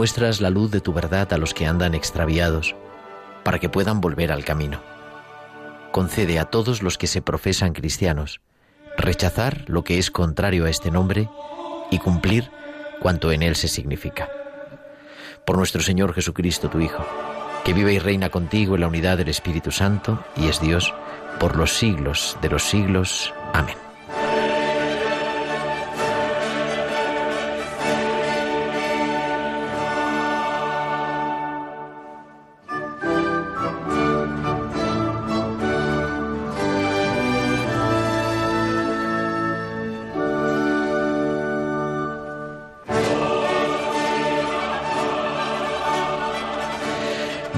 [0.00, 2.74] Muestras la luz de tu verdad a los que andan extraviados,
[3.42, 4.80] para que puedan volver al camino.
[5.92, 8.40] Concede a todos los que se profesan cristianos
[8.96, 11.28] rechazar lo que es contrario a este nombre
[11.90, 12.50] y cumplir
[13.02, 14.30] cuanto en él se significa.
[15.44, 17.04] Por nuestro Señor Jesucristo, tu Hijo,
[17.62, 20.94] que vive y reina contigo en la unidad del Espíritu Santo y es Dios
[21.38, 23.34] por los siglos de los siglos.
[23.52, 23.89] Amén.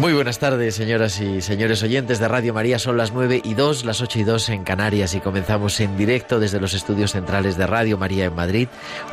[0.03, 2.81] Muy buenas tardes, señoras y señores oyentes de Radio María.
[2.81, 6.41] Son las 9 y 2, las 8 y 2 en Canarias y comenzamos en directo
[6.41, 8.67] desde los estudios centrales de Radio María en Madrid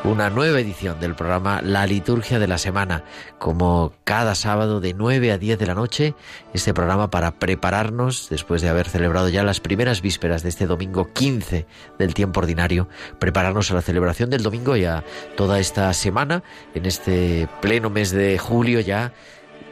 [0.04, 3.04] una nueva edición del programa La Liturgia de la Semana.
[3.38, 6.16] Como cada sábado de 9 a 10 de la noche,
[6.56, 11.14] este programa para prepararnos, después de haber celebrado ya las primeras vísperas de este domingo
[11.14, 11.68] 15
[12.00, 12.90] del tiempo ordinario,
[13.20, 15.04] prepararnos a la celebración del domingo y a
[15.38, 16.42] toda esta semana,
[16.74, 19.14] en este pleno mes de julio ya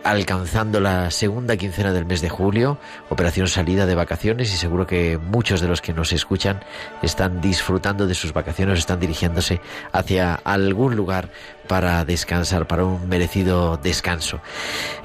[0.09, 2.77] alcanzando la segunda quincena del mes de julio,
[3.09, 6.63] operación salida de vacaciones y seguro que muchos de los que nos escuchan
[7.01, 9.59] están disfrutando de sus vacaciones, están dirigiéndose
[9.91, 11.29] hacia algún lugar
[11.67, 14.39] para descansar, para un merecido descanso.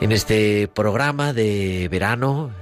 [0.01, 2.53] En este programa de verano,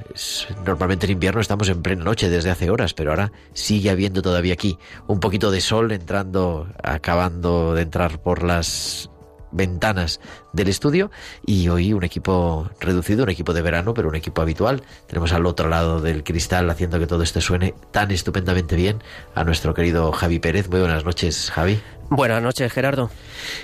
[0.64, 4.54] normalmente en invierno estamos en plena noche desde hace horas, pero ahora sigue habiendo todavía
[4.54, 9.10] aquí un poquito de sol entrando, acabando de entrar por las
[9.52, 10.20] ventanas
[10.52, 11.10] del estudio
[11.46, 14.82] y hoy un equipo reducido, un equipo de verano, pero un equipo habitual.
[15.06, 19.02] Tenemos al otro lado del cristal haciendo que todo esto suene tan estupendamente bien
[19.34, 20.68] a nuestro querido Javi Pérez.
[20.68, 21.80] Muy buenas noches, Javi.
[22.12, 23.08] Buenas noches, Gerardo.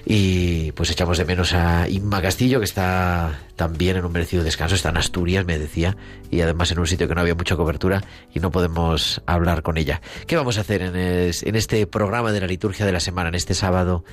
[0.04, 4.76] Y pues echamos de menos a Inma Castillo, que está también en un merecido descanso,
[4.76, 5.96] está en Asturias, me decía,
[6.30, 9.78] y además en un sitio que no había mucha cobertura y no podemos hablar con
[9.78, 10.00] ella.
[10.28, 13.34] ¿Qué vamos a hacer en, en este programa de la liturgia de la semana, en
[13.34, 14.04] este sábado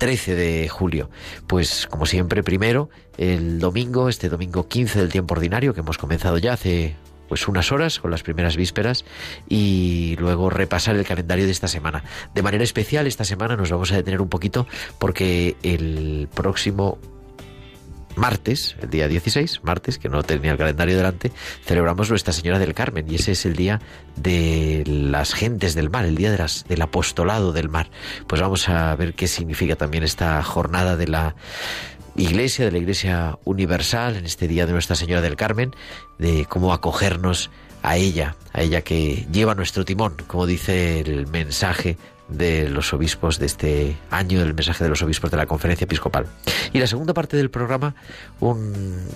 [0.00, 1.10] 13 de julio.
[1.46, 2.88] Pues como siempre, primero
[3.18, 6.96] el domingo, este domingo 15 del tiempo ordinario que hemos comenzado ya hace
[7.28, 9.04] pues unas horas con las primeras vísperas
[9.48, 12.02] y luego repasar el calendario de esta semana.
[12.34, 14.66] De manera especial esta semana nos vamos a detener un poquito
[14.98, 16.98] porque el próximo
[18.16, 21.32] martes, el día 16, martes, que no tenía el calendario delante,
[21.64, 23.80] celebramos Nuestra Señora del Carmen y ese es el día
[24.16, 27.90] de las gentes del mar, el día de las, del apostolado del mar.
[28.26, 31.34] Pues vamos a ver qué significa también esta jornada de la
[32.16, 35.74] Iglesia, de la Iglesia Universal, en este día de Nuestra Señora del Carmen,
[36.18, 37.50] de cómo acogernos
[37.82, 41.96] a ella, a ella que lleva nuestro timón, como dice el mensaje
[42.30, 46.26] de los obispos de este año, el mensaje de los obispos de la conferencia episcopal.
[46.72, 47.94] Y la segunda parte del programa,
[48.40, 49.06] un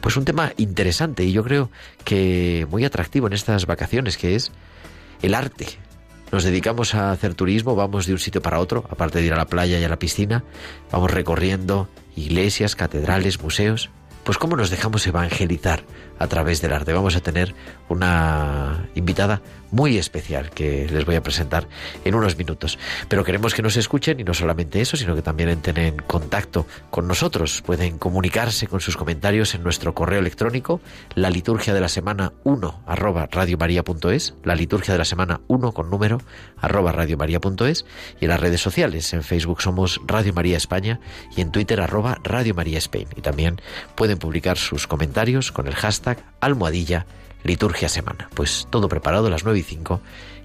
[0.00, 1.70] pues un tema interesante y yo creo
[2.04, 4.50] que muy atractivo en estas vacaciones, que es
[5.22, 5.66] el arte.
[6.32, 9.36] Nos dedicamos a hacer turismo, vamos de un sitio para otro, aparte de ir a
[9.36, 10.44] la playa y a la piscina,
[10.90, 13.90] vamos recorriendo iglesias, catedrales, museos.
[14.24, 15.82] Pues cómo nos dejamos evangelizar
[16.20, 16.92] a través del arte.
[16.92, 17.54] Vamos a tener
[17.88, 19.40] una invitada
[19.70, 21.68] muy especial que les voy a presentar
[22.04, 22.78] en unos minutos.
[23.08, 26.66] Pero queremos que nos escuchen y no solamente eso, sino que también entren en contacto
[26.90, 27.62] con nosotros.
[27.64, 30.80] Pueden comunicarse con sus comentarios en nuestro correo electrónico,
[31.14, 35.90] la liturgia de la semana 1 arroba radiomaria.es, la liturgia de la semana 1 con
[35.90, 36.20] número
[36.60, 37.86] arroba radiomaria.es
[38.20, 39.12] y en las redes sociales.
[39.14, 41.00] En Facebook somos Radio María España
[41.36, 43.08] y en Twitter arroba Radio María Spain.
[43.16, 43.60] Y también
[43.94, 46.09] pueden publicar sus comentarios con el hashtag
[46.40, 47.06] almohadilla
[47.44, 48.28] liturgia semana.
[48.34, 50.00] Pues todo preparado a las 9 y 5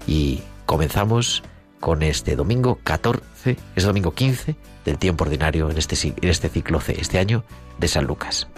[0.06, 1.42] y comenzamos
[1.80, 6.80] con este domingo 14, es domingo 15 del tiempo ordinario en este, en este ciclo
[6.80, 7.44] C, este año
[7.78, 8.48] de San Lucas.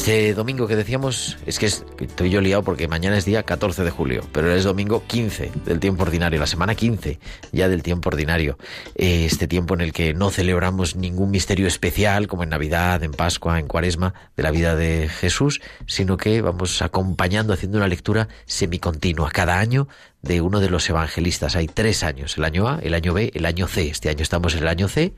[0.00, 3.90] Este domingo que decíamos, es que estoy yo liado porque mañana es día 14 de
[3.90, 7.20] julio, pero es domingo 15 del tiempo ordinario, la semana 15
[7.52, 8.56] ya del tiempo ordinario.
[8.94, 13.12] Eh, este tiempo en el que no celebramos ningún misterio especial, como en Navidad, en
[13.12, 18.28] Pascua, en Cuaresma, de la vida de Jesús, sino que vamos acompañando, haciendo una lectura
[18.46, 19.86] semicontinua cada año
[20.22, 21.56] de uno de los evangelistas.
[21.56, 23.88] Hay tres años, el año A, el año B, el año C.
[23.88, 25.14] Este año estamos en el año C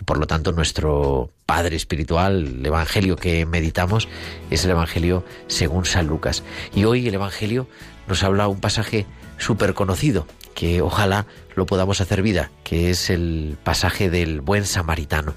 [0.00, 4.08] y por lo tanto nuestro Padre espiritual, el Evangelio que meditamos,
[4.50, 6.42] es el Evangelio según San Lucas.
[6.74, 7.68] Y hoy el Evangelio
[8.08, 9.06] nos habla un pasaje
[9.38, 15.34] súper conocido, que ojalá lo podamos hacer vida, que es el pasaje del buen samaritano.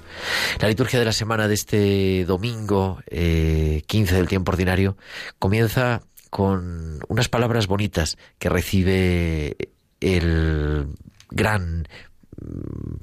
[0.60, 4.96] La liturgia de la semana de este domingo eh, 15 del tiempo ordinario
[5.38, 9.56] comienza con unas palabras bonitas que recibe
[10.00, 10.86] el
[11.30, 11.86] gran
[12.40, 12.94] mm,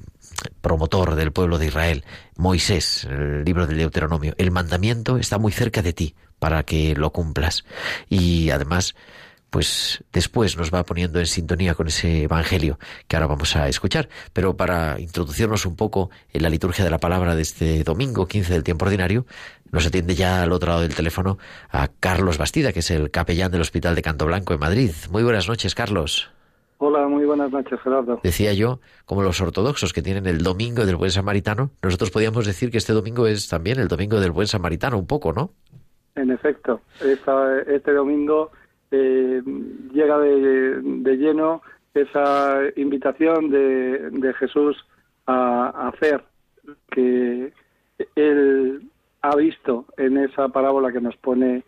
[0.61, 4.33] promotor del pueblo de Israel, Moisés, el libro del Deuteronomio.
[4.37, 7.65] El mandamiento está muy cerca de ti para que lo cumplas.
[8.09, 8.95] Y además,
[9.49, 14.09] pues después nos va poniendo en sintonía con ese Evangelio que ahora vamos a escuchar.
[14.33, 18.53] Pero para introducirnos un poco en la liturgia de la palabra de este domingo 15
[18.53, 19.25] del tiempo ordinario,
[19.71, 21.37] nos atiende ya al otro lado del teléfono
[21.69, 24.91] a Carlos Bastida, que es el capellán del Hospital de Canto Blanco en Madrid.
[25.11, 26.31] Muy buenas noches, Carlos.
[26.79, 28.19] Hola, muy buenas noches, Gerardo.
[28.23, 32.69] Decía yo, como los ortodoxos que tienen el domingo del buen samaritano, nosotros podíamos decir
[32.69, 35.51] que este domingo es también el domingo del buen samaritano, un poco, ¿no?
[36.15, 38.51] En efecto, este domingo
[38.91, 39.41] eh,
[39.91, 41.61] llega de, lleno
[41.93, 44.77] esa invitación de, Jesús
[45.25, 46.23] a, hacer
[46.91, 47.53] que
[48.15, 48.86] él
[49.29, 51.63] ha visto en esa parábola que nos pone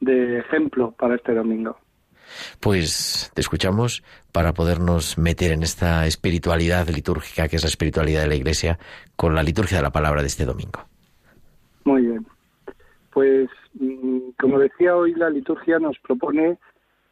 [0.00, 1.76] de ejemplo para este domingo.
[2.60, 8.28] Pues te escuchamos para podernos meter en esta espiritualidad litúrgica que es la espiritualidad de
[8.28, 8.78] la Iglesia
[9.16, 10.80] con la liturgia de la palabra de este domingo.
[11.84, 12.26] Muy bien.
[13.12, 16.58] Pues mm, como decía hoy, la liturgia nos propone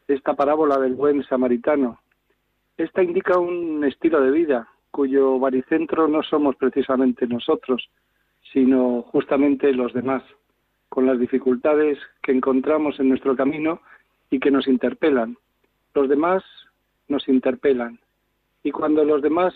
[0.08, 2.00] esta parábola del buen samaritano.
[2.76, 7.88] Esta indica un estilo de vida cuyo baricentro no somos precisamente nosotros,
[8.52, 10.22] sino justamente los demás,
[10.88, 13.80] con las dificultades que encontramos en nuestro camino
[14.30, 15.36] y que nos interpelan.
[15.94, 16.42] Los demás
[17.08, 17.98] nos interpelan.
[18.62, 19.54] Y cuando los demás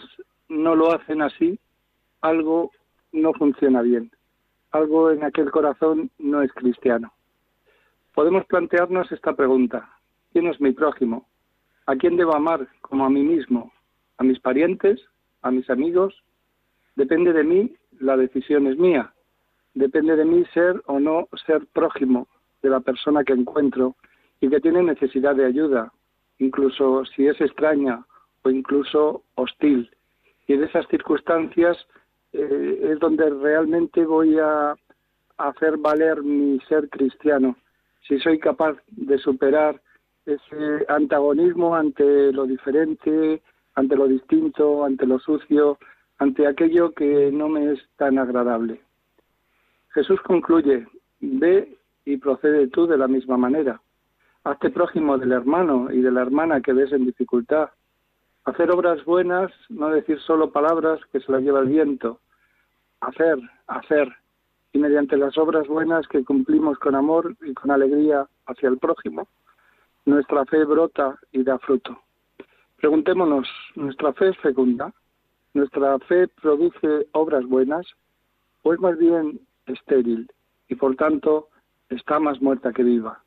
[0.49, 1.58] no lo hacen así,
[2.20, 2.70] algo
[3.12, 4.11] no funciona bien.
[4.70, 7.12] Algo en aquel corazón no es cristiano.
[8.14, 9.88] Podemos plantearnos esta pregunta.
[10.32, 11.29] ¿Quién es mi prójimo?
[11.87, 13.73] ¿A quién debo amar como a mí mismo?
[14.19, 15.00] ¿A mis parientes?
[15.43, 16.23] ¿A mis amigos?
[16.96, 19.12] Depende de mí, la decisión es mía.
[19.75, 22.29] Depende de mí ser o no ser prójimo
[22.62, 23.96] de la persona que encuentro
[24.41, 25.93] y que tiene necesidad de ayuda,
[26.38, 28.05] incluso si es extraña
[28.43, 29.91] o incluso hostil.
[30.46, 31.76] Y en esas circunstancias
[32.32, 34.75] eh, es donde realmente voy a
[35.38, 37.56] hacer valer mi ser cristiano
[38.06, 39.81] si soy capaz de superar
[40.27, 43.43] ese antagonismo ante lo diferente,
[43.74, 45.79] ante lo distinto, ante lo sucio,
[46.24, 48.81] ante aquello que no me es tan agradable.
[49.93, 50.86] Jesús concluye,
[51.20, 51.76] ve
[52.06, 53.82] y procede tú de la misma manera.
[54.43, 57.69] Hazte prójimo del hermano y de la hermana que ves en dificultad.
[58.46, 62.20] Hacer obras buenas, no decir solo palabras que se las lleva el viento.
[63.00, 64.08] Hacer, hacer,
[64.72, 69.28] y mediante las obras buenas que cumplimos con amor y con alegría hacia el prójimo,
[70.06, 71.98] nuestra fe brota y da fruto.
[72.78, 74.90] Preguntémonos, ¿nuestra fe es fecunda?
[75.55, 77.87] ¿Nuestra fe produce obras buenas?
[78.63, 80.29] ¿O es más bien estéril
[80.69, 81.49] y por tanto
[81.91, 83.23] está más muerta que viva?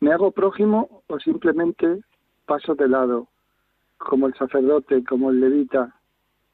[0.00, 2.00] ¿Me hago prójimo o simplemente
[2.46, 3.28] paso de lado,
[3.98, 5.94] como el sacerdote, como el levita?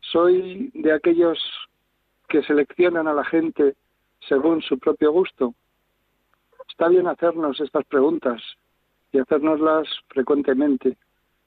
[0.01, 1.39] ¿Soy de aquellos
[2.29, 3.77] que seleccionan a la gente
[4.29, 5.55] según su propio gusto?
[6.69, 8.43] Está bien hacernos estas preguntas
[9.13, 10.97] y hacérnoslas frecuentemente,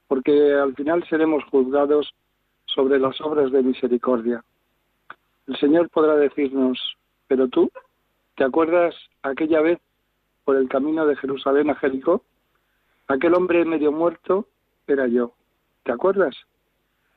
[0.08, 2.14] porque al final seremos juzgados
[2.80, 4.42] sobre las obras de misericordia.
[5.48, 6.80] El Señor podrá decirnos,
[7.28, 7.70] pero tú,
[8.38, 9.80] ¿te acuerdas aquella vez
[10.46, 12.24] por el camino de Jerusalén a Jericó?
[13.10, 14.48] Aquel hombre medio muerto
[14.88, 15.34] era yo.
[15.84, 16.38] ¿Te acuerdas?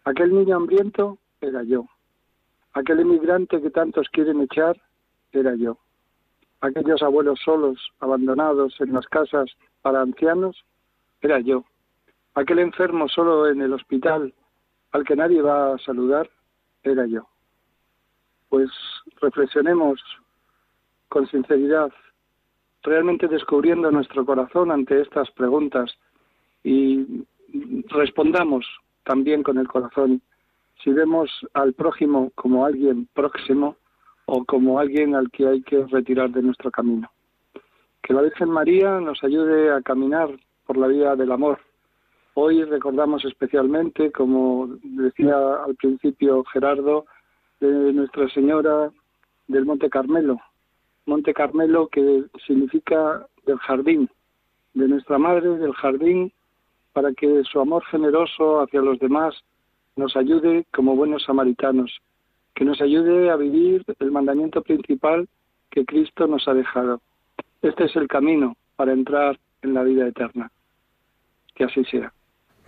[0.02, 1.87] Aquel niño hambriento era yo.
[2.73, 4.76] Aquel emigrante que tantos quieren echar
[5.31, 5.78] era yo.
[6.61, 9.49] Aquellos abuelos solos, abandonados en las casas
[9.81, 10.64] para ancianos,
[11.21, 11.64] era yo.
[12.35, 14.35] Aquel enfermo solo en el hospital
[14.93, 16.29] al que nadie va a saludar,
[16.83, 17.27] era yo.
[18.49, 18.71] Pues
[19.21, 20.01] reflexionemos
[21.09, 21.93] con sinceridad,
[22.83, 25.91] realmente descubriendo nuestro corazón ante estas preguntas
[26.65, 27.25] y
[27.89, 28.67] respondamos
[29.05, 30.23] también con el corazón
[30.83, 33.77] si vemos al prójimo como alguien próximo
[34.27, 37.11] o como alguien al que hay que retirar de nuestro camino.
[38.03, 40.29] Que la Virgen María nos ayude a caminar
[40.67, 41.61] por la vía del amor.
[42.35, 45.37] Hoy recordamos especialmente, como decía
[45.67, 47.05] al principio Gerardo,
[47.61, 48.91] de Nuestra Señora
[49.49, 50.39] del Monte Carmelo.
[51.05, 54.09] Monte Carmelo que significa del jardín,
[54.73, 56.33] de nuestra Madre del jardín,
[56.95, 59.35] para que su amor generoso hacia los demás
[59.97, 62.01] nos ayude como buenos samaritanos,
[62.55, 65.29] que nos ayude a vivir el mandamiento principal
[65.71, 67.03] que Cristo nos ha dejado.
[67.61, 70.51] Este es el camino para entrar en la vida eterna.
[71.55, 72.12] Que así sea.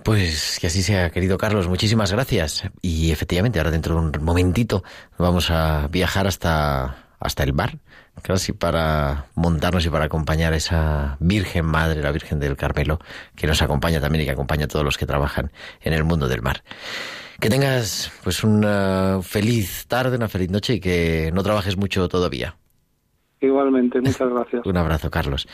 [0.04, 1.66] Pues que así sea, querido Carlos.
[1.66, 2.64] Muchísimas gracias.
[2.82, 4.84] Y efectivamente, ahora dentro de un momentito
[5.16, 7.78] vamos a viajar hasta, hasta el bar,
[8.20, 12.98] casi para montarnos y para acompañar a esa Virgen Madre, la Virgen del Carmelo,
[13.34, 16.28] que nos acompaña también y que acompaña a todos los que trabajan en el mundo
[16.28, 16.62] del mar.
[17.40, 22.56] Que tengas pues una feliz tarde, una feliz noche y que no trabajes mucho todavía.
[23.40, 24.62] Igualmente, muchas gracias.
[24.66, 25.46] Un abrazo, Carlos.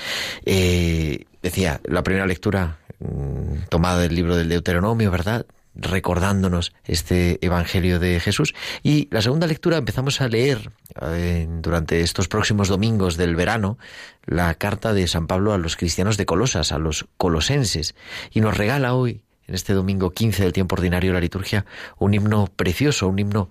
[0.45, 5.47] Eh, decía, la primera lectura mm, tomada del libro del Deuteronomio, ¿verdad?
[5.75, 8.55] recordándonos este Evangelio de Jesús.
[8.83, 10.71] Y la segunda lectura empezamos a leer
[11.01, 13.79] eh, durante estos próximos domingos del verano
[14.27, 17.95] la carta de San Pablo a los cristianos de Colosas, a los colosenses,
[18.33, 21.65] y nos regala hoy, en este domingo 15 del tiempo ordinario, la liturgia,
[21.99, 23.51] un himno precioso, un himno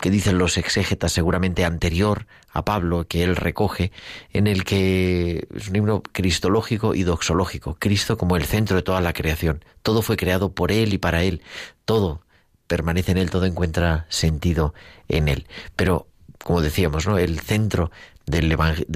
[0.00, 3.92] que dicen los exégetas seguramente anterior a Pablo, que él recoge,
[4.32, 9.00] en el que es un himno cristológico y doxológico, Cristo como el centro de toda
[9.00, 9.64] la creación.
[9.82, 11.42] Todo fue creado por él y para él,
[11.84, 12.22] todo
[12.66, 14.74] permanece en él, todo encuentra sentido
[15.08, 15.46] en él.
[15.76, 16.06] Pero,
[16.42, 17.18] como decíamos, ¿no?
[17.18, 17.90] el centro
[18.26, 18.42] de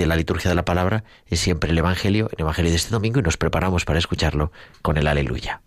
[0.07, 3.23] la liturgia de la palabra es siempre el Evangelio, el Evangelio de este domingo, y
[3.23, 4.50] nos preparamos para escucharlo
[4.83, 5.62] con el aleluya.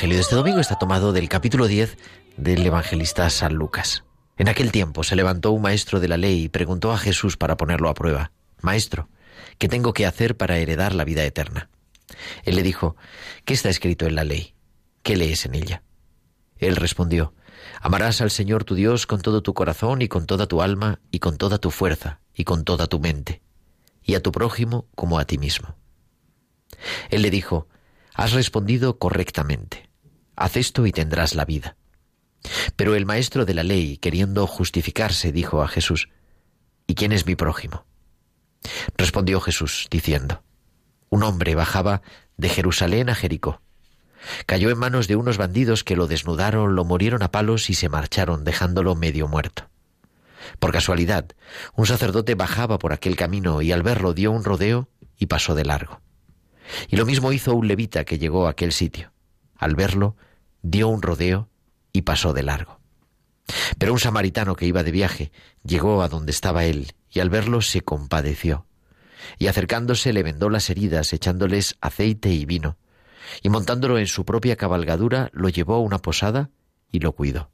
[0.00, 1.98] Evangelio de este domingo está tomado del capítulo 10
[2.38, 4.04] del evangelista San Lucas.
[4.38, 7.58] En aquel tiempo se levantó un maestro de la ley y preguntó a Jesús para
[7.58, 9.10] ponerlo a prueba, Maestro,
[9.58, 11.68] ¿qué tengo que hacer para heredar la vida eterna?
[12.44, 12.96] Él le dijo,
[13.44, 14.54] ¿qué está escrito en la ley?
[15.02, 15.82] ¿Qué lees en ella?
[16.56, 17.34] Él respondió,
[17.82, 21.18] Amarás al Señor tu Dios con todo tu corazón y con toda tu alma y
[21.18, 23.42] con toda tu fuerza y con toda tu mente,
[24.02, 25.76] y a tu prójimo como a ti mismo.
[27.10, 27.68] Él le dijo,
[28.14, 29.89] Has respondido correctamente
[30.40, 31.76] haz esto y tendrás la vida.
[32.74, 36.08] Pero el maestro de la ley, queriendo justificarse, dijo a Jesús,
[36.86, 37.84] ¿Y quién es mi prójimo?
[38.96, 40.42] Respondió Jesús, diciendo,
[41.10, 42.00] Un hombre bajaba
[42.38, 43.60] de Jerusalén a Jericó.
[44.46, 47.90] Cayó en manos de unos bandidos que lo desnudaron, lo murieron a palos y se
[47.90, 49.68] marcharon, dejándolo medio muerto.
[50.58, 51.26] Por casualidad,
[51.74, 55.66] un sacerdote bajaba por aquel camino y al verlo dio un rodeo y pasó de
[55.66, 56.00] largo.
[56.88, 59.12] Y lo mismo hizo un levita que llegó a aquel sitio.
[59.56, 60.16] Al verlo,
[60.62, 61.48] dio un rodeo
[61.92, 62.80] y pasó de largo.
[63.78, 65.32] Pero un samaritano que iba de viaje
[65.64, 68.66] llegó a donde estaba él y al verlo se compadeció.
[69.38, 72.76] Y acercándose le vendó las heridas, echándoles aceite y vino,
[73.42, 76.50] y montándolo en su propia cabalgadura, lo llevó a una posada
[76.90, 77.50] y lo cuidó.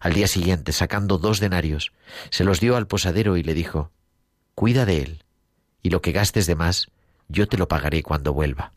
[0.00, 1.92] Al día siguiente, sacando dos denarios,
[2.30, 3.90] se los dio al posadero y le dijo,
[4.54, 5.24] Cuida de él,
[5.82, 6.88] y lo que gastes de más,
[7.28, 8.72] yo te lo pagaré cuando vuelva.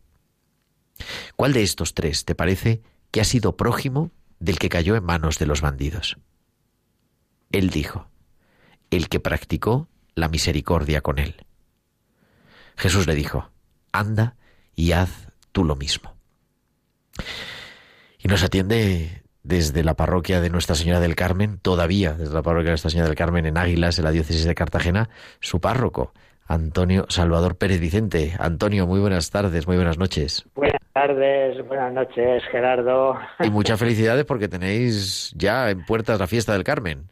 [1.36, 2.82] ¿Cuál de estos tres te parece
[3.16, 6.18] que ha sido prójimo del que cayó en manos de los bandidos.
[7.50, 8.10] Él dijo,
[8.92, 11.46] el que practicó la misericordia con él.
[12.76, 13.52] Jesús le dijo,
[13.94, 14.36] anda
[14.76, 16.18] y haz tú lo mismo.
[18.20, 22.66] Y nos atiende desde la parroquia de Nuestra Señora del Carmen, todavía desde la parroquia
[22.66, 26.12] de Nuestra Señora del Carmen en Águilas, en la diócesis de Cartagena, su párroco,
[26.48, 28.34] Antonio Salvador Pérez Vicente.
[28.40, 30.46] Antonio, muy buenas tardes, muy buenas noches.
[30.56, 33.18] Buenas tardes, buenas noches, Gerardo.
[33.40, 37.10] Y muchas felicidades porque tenéis ya en puertas la fiesta del Carmen.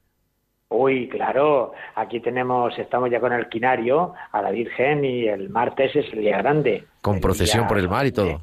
[0.69, 5.95] Uy, claro, aquí tenemos, estamos ya con el quinario a la Virgen y el martes
[5.95, 6.85] es el día grande.
[7.01, 8.41] Con procesión por el mar y todo.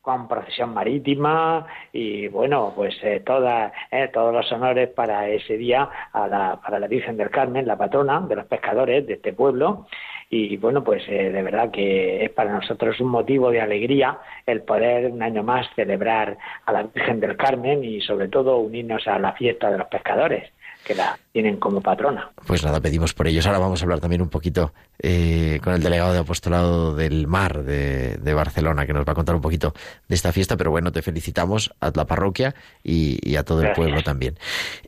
[0.00, 5.88] con procesión marítima y bueno, pues eh, toda, eh, todos los honores para ese día
[6.12, 9.88] a la, para la Virgen del Carmen, la patrona de los pescadores de este pueblo.
[10.28, 14.62] Y bueno, pues eh, de verdad que es para nosotros un motivo de alegría el
[14.62, 19.18] poder un año más celebrar a la Virgen del Carmen y sobre todo unirnos a
[19.18, 20.50] la fiesta de los pescadores
[20.86, 22.30] que la tienen como patrona.
[22.46, 23.44] Pues nada, pedimos por ellos.
[23.46, 27.64] Ahora vamos a hablar también un poquito eh, con el delegado de apostolado del mar
[27.64, 29.74] de, Barcelona, que nos va a contar un poquito
[30.06, 32.54] de esta fiesta, pero bueno, te felicitamos a la parroquia
[32.84, 34.38] y, a todo el pueblo también.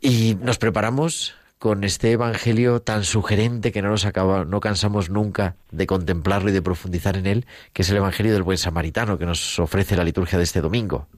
[0.00, 5.56] Y nos preparamos con este evangelio tan sugerente que no nos acaba, no cansamos nunca
[5.70, 9.26] de contemplarlo y de profundizar en él, que es el evangelio del buen samaritano que
[9.26, 11.08] nos ofrece la liturgia de este domingo.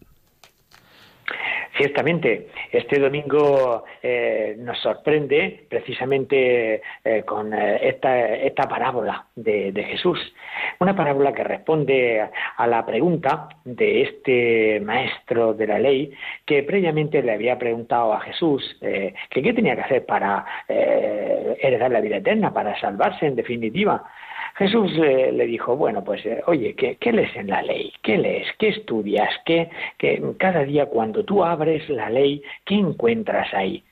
[1.80, 10.18] Ciertamente, este domingo eh, nos sorprende precisamente eh, con eh, esta, parábola de, Jesús,
[10.78, 16.12] una parábola que responde a la pregunta de este maestro de la ley
[16.44, 22.02] que previamente le había preguntado a Jesús que qué tenía que hacer para heredar la
[22.02, 24.04] vida eterna, para salvarse en definitiva.
[24.60, 27.94] Jesús le dijo, bueno, pues eh, oye, ¿qué, lees en la ley?
[28.02, 28.46] ¿Qué lees?
[28.58, 29.30] ¿Qué estudias?
[29.46, 29.70] ¿Qué,
[30.36, 33.82] cada día cuando tú abres la ley, ¿qué encuentras ahí?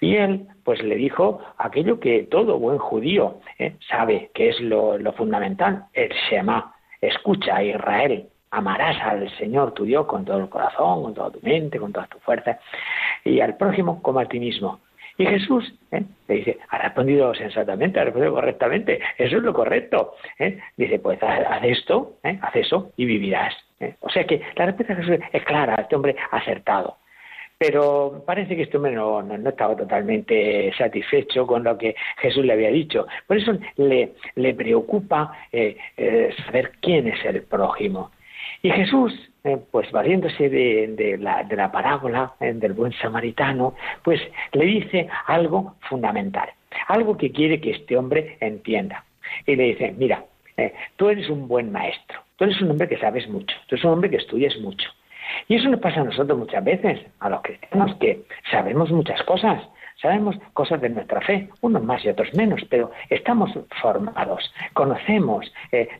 [0.00, 4.98] Y él, pues le dijo aquello que todo buen judío eh, sabe que es lo,
[5.12, 6.74] fundamental, el Shema.
[7.02, 11.78] Escucha, Israel, amarás al Señor tu Dios con todo el corazón, con toda tu mente,
[11.78, 12.56] con todas tus fuerzas,
[13.22, 14.80] y al prójimo como a ti mismo.
[15.18, 16.02] Y Jesús ¿eh?
[16.28, 20.14] le dice, ha respondido sensatamente, ha respondido correctamente, eso es lo correcto.
[20.38, 20.58] ¿eh?
[20.76, 22.38] Dice, pues haz, esto, ¿eh?
[22.42, 23.54] haz eso y vivirás.
[24.00, 26.98] O sea que la respuesta de Jesús es clara, este hombre acertado.
[27.58, 32.52] Pero parece que este hombre no, no, estaba totalmente satisfecho con lo que Jesús le
[32.52, 33.06] había dicho.
[33.26, 35.32] Por eso le, le preocupa
[36.44, 38.10] saber quién es el prójimo.
[38.62, 39.12] Y Jesús
[39.46, 46.48] eh, pues valiéndose de, la, parábola eh, del buen samaritano, pues le dice algo fundamental,
[46.88, 49.04] algo que quiere que este hombre entienda.
[49.46, 50.24] Y le dice, mira,
[50.56, 53.84] eh, tú eres un buen maestro, tú eres un hombre que sabes mucho, tú eres
[53.84, 54.90] un hombre que estudias mucho.
[55.46, 59.62] Y eso nos pasa a nosotros muchas veces, a los cristianos, que sabemos muchas cosas,
[60.02, 65.52] sabemos cosas de nuestra fe, unos más y otros menos, pero estamos formados, conocemos,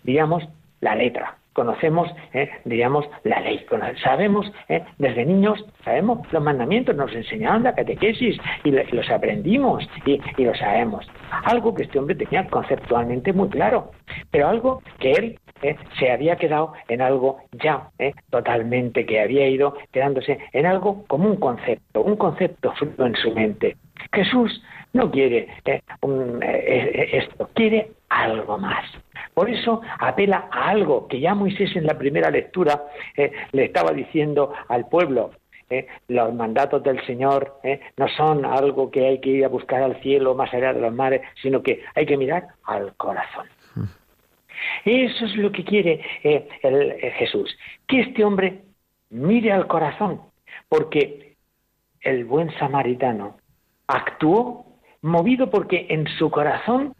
[0.02, 0.42] digamos,
[0.80, 3.64] la letra, conocemos, eh, digamos, la ley.
[4.05, 10.21] Sabemos, eh, desde niños, sabemos los mandamientos, nos enseñaron la catequesis y, los aprendimos y,
[10.37, 11.09] y, lo sabemos.
[11.45, 13.90] Algo que este hombre tenía conceptualmente muy claro,
[14.31, 17.88] pero algo que él eh, se había quedado en algo ya
[18.29, 23.33] totalmente, que había ido quedándose en algo como un concepto, un concepto fruto en su
[23.33, 23.77] mente.
[24.12, 25.49] Jesús no quiere
[26.03, 28.85] esto, quiere algo más.
[29.37, 33.92] Por eso apela a algo que ya Moisés en la primera lectura eh, le estaba
[33.92, 35.33] diciendo al pueblo.
[35.68, 39.83] Eh, los mandatos del Señor eh, no son algo que hay que ir a buscar
[39.83, 43.46] al cielo más allá de los mares, sino que hay que mirar al corazón.
[44.87, 46.01] Eso es lo que quiere
[47.18, 47.55] Jesús,
[47.87, 48.62] que este hombre
[49.11, 50.22] mire al corazón,
[50.66, 51.37] porque
[52.01, 53.37] el buen samaritano
[53.87, 54.64] actuó
[55.03, 56.94] movido porque en su corazón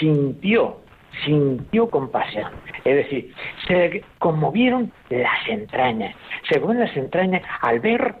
[0.00, 0.80] sintió
[1.24, 2.52] sintió compasión.
[2.84, 3.34] Es decir,
[3.66, 6.14] se conmovieron las entrañas,
[6.48, 8.14] se conmovieron las entrañas al ver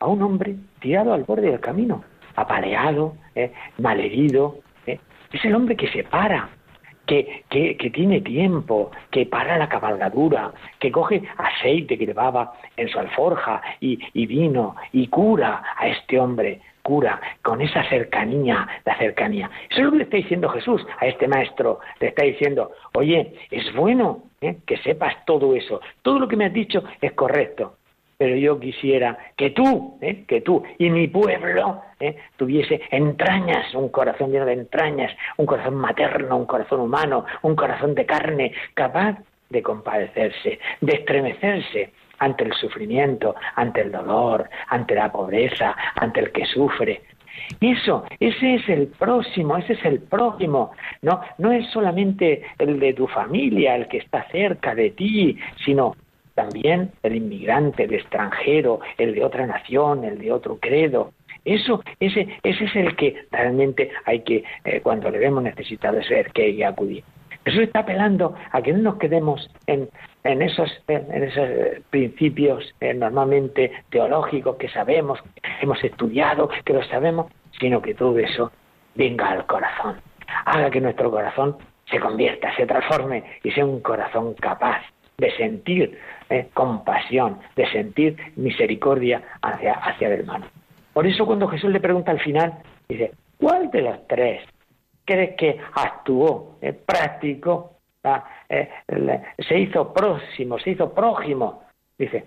[0.00, 2.04] a un hombre tirado al borde del camino,
[2.36, 4.58] apaleado, eh, malherido.
[4.86, 4.98] Eh.
[5.32, 6.50] Es el hombre que se para,
[7.06, 12.88] que, que, que, tiene tiempo, que para la cabalgadura, que coge aceite que llevaba en
[12.88, 16.60] su alforja y, y vino y cura a este hombre
[17.42, 19.50] con esa cercanía, la cercanía.
[19.68, 21.80] Eso es lo que le está diciendo Jesús a este maestro.
[22.00, 24.56] Le está diciendo, oye, es bueno ¿eh?
[24.66, 25.80] que sepas todo eso.
[26.02, 27.74] Todo lo que me has dicho es correcto.
[28.16, 30.24] Pero yo quisiera que tú, ¿eh?
[30.26, 32.16] que tú y mi pueblo ¿eh?
[32.36, 37.94] tuviese entrañas, un corazón lleno de entrañas, un corazón materno, un corazón humano, un corazón
[37.94, 39.18] de carne, capaz
[39.50, 46.32] de compadecerse, de estremecerse ante el sufrimiento, ante el dolor, ante la pobreza, ante el
[46.32, 47.02] que sufre.
[47.60, 50.72] Eso, ese es el próximo, ese es el prójimo.
[51.02, 55.96] No, no es solamente el de tu familia, el que está cerca de ti, sino
[56.34, 61.12] también el inmigrante, el extranjero, el de otra nación, el de otro credo.
[61.44, 66.30] Eso, ese, ese es el que realmente hay que, eh, cuando le vemos necesitado, ser
[66.32, 67.04] que hay que acudir.
[67.44, 69.88] Eso está apelando a que no nos quedemos en,
[70.28, 76.82] en, esos, en esos principios eh, normalmente teológicos que sabemos, que hemos estudiado, que lo
[76.84, 78.52] sabemos, sino que todo eso
[78.94, 79.96] venga al corazón,
[80.44, 81.56] haga que nuestro corazón
[81.90, 84.82] se convierta, se transforme y sea un corazón capaz
[85.16, 90.46] de sentir eh, compasión, de sentir misericordia hacia, hacia el hermano.
[90.92, 92.52] Por eso cuando Jesús le pregunta al final,
[92.86, 94.42] dice, ¿cuál de los tres
[95.06, 97.77] crees que actuó, eh, practicó,
[98.48, 98.68] eh,
[99.38, 101.62] se hizo próximo, se hizo prójimo?
[101.98, 102.24] Dice,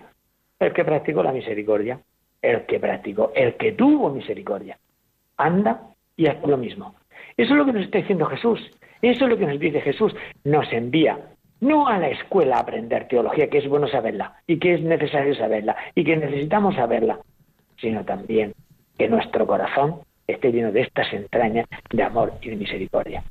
[0.58, 2.00] el que practicó la misericordia,
[2.40, 4.78] el que practicó, el que tuvo misericordia.
[5.36, 5.80] Anda
[6.16, 6.94] y haz lo mismo.
[7.36, 8.60] Eso es lo que nos está diciendo Jesús.
[9.00, 10.14] Eso es lo que nos dice Jesús.
[10.44, 11.18] Nos envía
[11.60, 15.34] no a la escuela a aprender teología, que es bueno saberla y que es necesario
[15.34, 17.20] saberla y que necesitamos saberla,
[17.80, 18.52] sino también
[18.98, 23.22] que nuestro corazón esté lleno de estas entrañas de amor y de misericordia.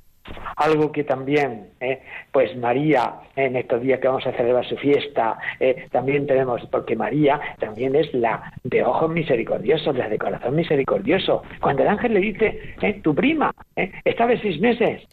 [0.56, 5.38] Algo que también, eh, pues María, en estos días que vamos a celebrar su fiesta,
[5.60, 11.44] eh, también tenemos, porque María también es la de ojos misericordiosos, la de corazón misericordioso.
[11.60, 15.04] Cuando el ángel le dice, eh, tu prima, está de seis meses,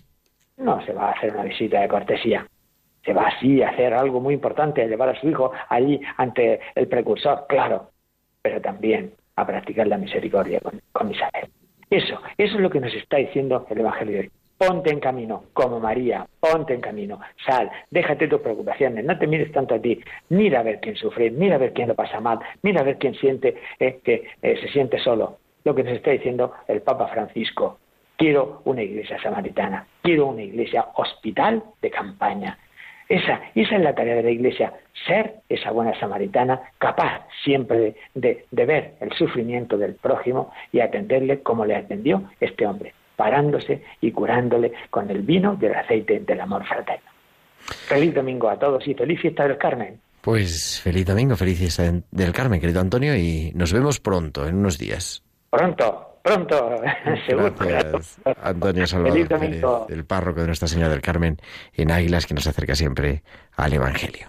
[0.57, 2.47] no se va a hacer una visita de cortesía,
[3.05, 6.61] se va así a hacer algo muy importante, a llevar a su hijo allí ante
[6.75, 7.91] el precursor, claro,
[8.43, 11.49] pero también a practicar la misericordia con, con Isabel.
[11.91, 14.31] Eso, eso es lo que nos está diciendo el Evangelio de hoy.
[14.59, 19.53] Ponte en camino, como María, ponte en camino, sal, déjate tus preocupaciones, no te mires
[19.53, 22.41] tanto a ti, mira a ver quién sufre, mira a ver quién lo pasa mal,
[22.63, 25.39] mira a ver quién siente eh, que se siente solo.
[25.65, 27.79] Lo que nos está diciendo el Papa Francisco.
[28.17, 32.59] Quiero una iglesia samaritana, quiero una iglesia hospital de campaña,
[33.09, 34.75] esa, esa es la tarea de la Iglesia,
[35.07, 41.65] ser esa buena samaritana, capaz siempre de, ver el sufrimiento del prójimo y atenderle como
[41.65, 46.65] le atendió este hombre, parándose y curándole con el vino y el aceite del amor
[46.65, 47.11] fraterno.
[47.59, 50.01] Feliz domingo a todos y feliz fiesta del Carmen.
[50.21, 54.79] Pues feliz domingo, feliz fiesta del Carmen, querido Antonio, y nos vemos pronto, en unos
[54.79, 55.25] días.
[55.51, 56.81] Pronto, pronto,
[57.27, 57.53] seguro.
[57.59, 61.39] Gracias, Antonio Salvador, el párroco de Nuestra Señora del Carmen
[61.75, 63.25] en Águilas, que nos acerca siempre
[63.57, 64.29] al Evangelio.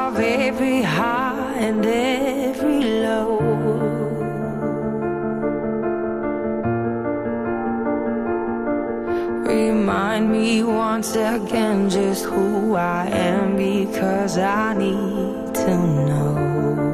[10.95, 16.90] once again just who I am because I need to know.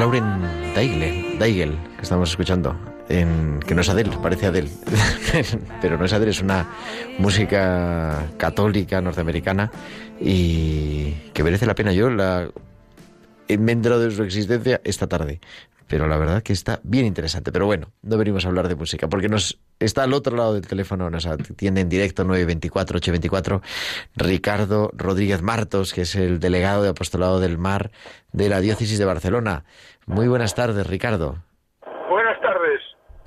[0.00, 0.24] Lauren
[0.74, 2.74] Daigle, Daigel, que estamos escuchando,
[3.10, 4.70] en, que no es Adele, parece Adele,
[5.82, 6.66] pero no es Adele, es una
[7.18, 9.70] música católica norteamericana
[10.18, 11.92] y que merece la pena.
[11.92, 12.48] Yo la
[13.46, 15.38] he entrado de su existencia esta tarde,
[15.90, 17.50] pero la verdad que está bien interesante.
[17.50, 20.64] Pero bueno, no venimos a hablar de música, porque nos está al otro lado del
[20.64, 23.60] teléfono, nos atiende en directo 924-824
[24.14, 27.90] Ricardo Rodríguez Martos, que es el delegado de Apostolado del Mar
[28.30, 29.64] de la Diócesis de Barcelona.
[30.06, 31.42] Muy buenas tardes, Ricardo.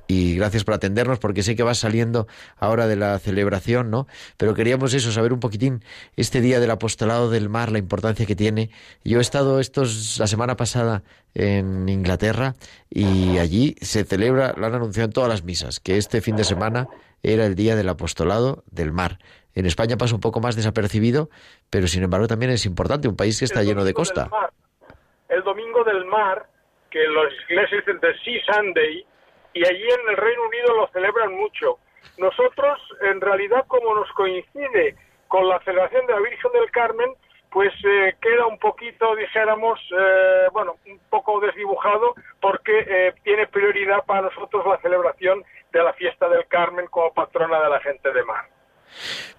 [0.06, 2.26] Y gracias por atendernos, porque sé que vas saliendo
[2.58, 4.06] ahora de la celebración, ¿no?
[4.36, 5.82] Pero queríamos eso, saber un poquitín
[6.16, 8.70] este día del apostolado del mar, la importancia que tiene.
[9.02, 11.02] Yo he estado estos la semana pasada
[11.34, 12.54] en Inglaterra
[12.90, 16.44] y allí se celebra, lo han anunciado en todas las misas, que este fin de
[16.44, 16.86] semana
[17.22, 19.18] era el día del apostolado del mar.
[19.54, 21.30] En España pasa un poco más desapercibido,
[21.70, 24.28] pero sin embargo también es importante, un país que está lleno de costa.
[25.28, 26.46] El domingo del mar,
[26.90, 29.06] que los ingleses dicen The Sea Sunday,
[29.54, 31.78] y allí en el Reino Unido lo celebran mucho.
[32.18, 34.96] Nosotros, en realidad, como nos coincide
[35.28, 37.14] con la celebración de la Virgen del Carmen,
[37.50, 44.04] pues eh, queda un poquito, dijéramos, eh, bueno, un poco desdibujado porque eh, tiene prioridad
[44.04, 48.24] para nosotros la celebración de la fiesta del Carmen como patrona de la gente de
[48.24, 48.46] mar.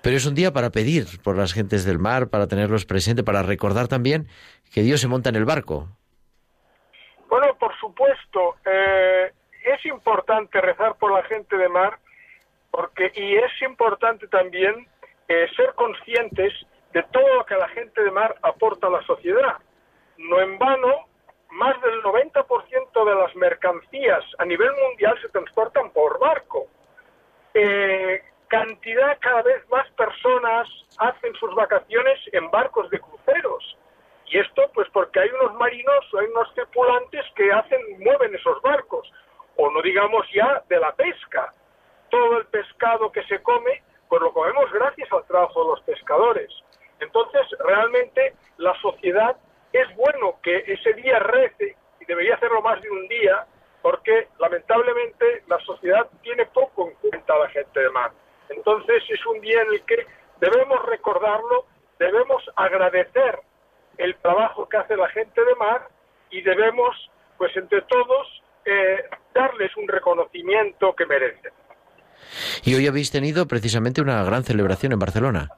[0.02, 3.44] Pero es un día para pedir por las gentes del mar, para tenerlos presentes, para
[3.44, 4.28] recordar también
[4.74, 5.90] que Dios se monta en el barco.
[7.30, 8.56] Bueno, por supuesto,
[9.66, 11.98] es importante rezar por la gente de mar
[12.72, 14.88] porque y es importante también
[15.28, 16.54] ser conscientes
[16.94, 19.58] de todo lo que la gente de mar aporta a la sociedad.
[20.18, 21.08] No en vano,
[21.52, 26.68] más del 90% de las mercancías a nivel mundial se transportan por barco.
[27.54, 33.78] Eh, cantidad, cada vez más personas hacen sus vacaciones en barcos de cruceros.
[34.28, 39.10] Y esto, pues porque hay unos marinos, hay unos tripulantes que hacen, mueven esos barcos.
[39.58, 41.54] O no digamos ya de la pesca.
[42.10, 46.52] Todo el pescado que se come, pues lo comemos gracias al trabajo de los pescadores.
[47.00, 49.36] Entonces, realmente la sociedad
[49.74, 53.46] es bueno que ese día rece y debería hacerlo más de un día
[53.82, 58.12] porque lamentablemente la sociedad tiene poco en cuenta a la gente de mar.
[58.50, 60.08] Entonces es un día en el que
[60.40, 61.66] debemos recordarlo,
[62.00, 63.40] debemos agradecer
[63.98, 65.88] el trabajo que hace la gente de mar
[66.32, 71.52] y debemos, pues entre todos, eh, darles un reconocimiento que merecen.
[72.64, 75.50] Y hoy habéis tenido precisamente una gran celebración en Barcelona.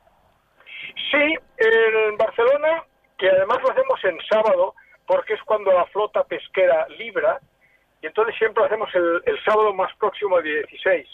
[1.11, 2.83] Sí, en Barcelona,
[3.17, 7.39] que además lo hacemos en sábado, porque es cuando la flota pesquera libra,
[8.01, 11.07] y entonces siempre lo hacemos el, sábado más próximo al 16.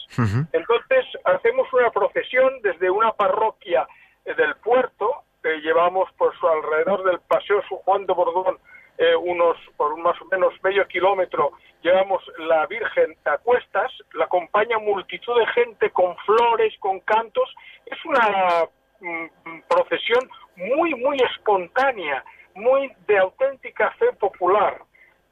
[0.52, 3.86] Entonces hacemos una procesión desde una parroquia
[4.24, 8.58] eh, del puerto, que llevamos por su alrededor del Paseo Juan de Bordón,
[8.98, 11.52] eh, unos por más o menos medio kilómetro,
[11.84, 17.54] llevamos la Virgen a cuestas, la acompaña multitud de gente con flores, con cantos,
[17.86, 18.68] es una
[19.04, 19.26] Mm,
[19.68, 24.80] procesión muy, muy espontánea, muy de auténtica fe popular.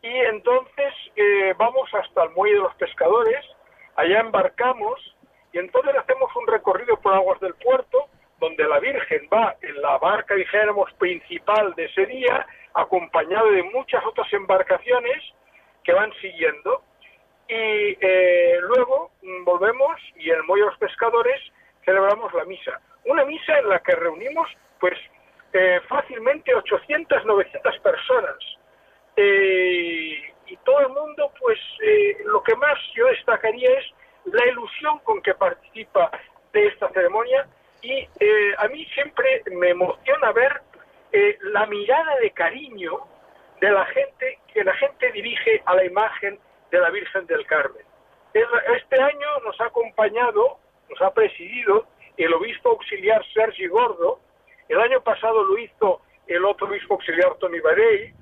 [0.03, 3.43] Y entonces eh, vamos hasta el muelle de los pescadores,
[3.97, 5.17] allá embarcamos
[5.53, 8.09] y entonces hacemos un recorrido por aguas del puerto,
[8.41, 14.05] donde la Virgen va en la barca, dijéramos, principal de ese día, acompañada de muchas
[14.05, 15.23] otras embarcaciones
[15.85, 16.83] que van siguiendo.
[17.49, 21.41] Y eh, luego mm, volvemos y en el muelle de los pescadores
[21.85, 22.81] celebramos la misa.
[23.05, 24.99] Una misa en la que reunimos, pues,
[25.53, 28.37] eh, fácilmente 800, 900 personas.
[29.17, 33.87] Eh, y todo el mundo, pues, eh, lo que más yo destacaría es
[34.25, 36.11] la ilusión con que participa
[36.53, 37.47] de esta ceremonia
[37.83, 38.07] y
[38.59, 40.61] a mí siempre me emociona ver
[41.41, 43.01] la mirada de cariño
[43.63, 46.37] de la gente que la gente dirige a la imagen
[46.73, 47.87] de la Virgen del Carmen.
[48.35, 50.59] Este año nos ha acompañado,
[50.91, 54.19] nos ha presidido el obispo auxiliar Sergi Gordo,
[54.69, 58.13] el año pasado lo hizo el otro obispo auxiliar Tony Barey,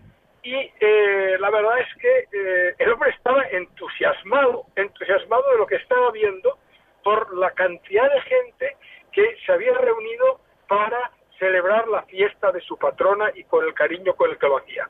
[0.43, 5.77] y eh, la verdad es que eh, el hombre estaba entusiasmado, entusiasmado de lo que
[5.77, 6.59] estaba viendo
[7.03, 8.77] por la cantidad de gente
[9.11, 14.15] que se había reunido para celebrar la fiesta de su patrona y por el cariño
[14.15, 14.87] con el que lo hacía.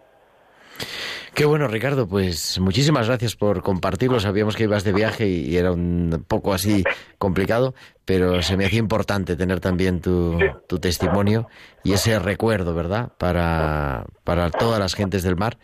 [1.34, 2.06] Qué bueno, Ricardo.
[2.08, 4.20] Pues muchísimas gracias por compartirlo.
[4.20, 6.84] Sabíamos que ibas de viaje y era un poco así
[7.18, 11.48] complicado, pero se me hacía importante tener también tu, tu testimonio
[11.84, 13.12] y ese recuerdo, ¿verdad?
[13.18, 15.58] Para, para todas las gentes del mar.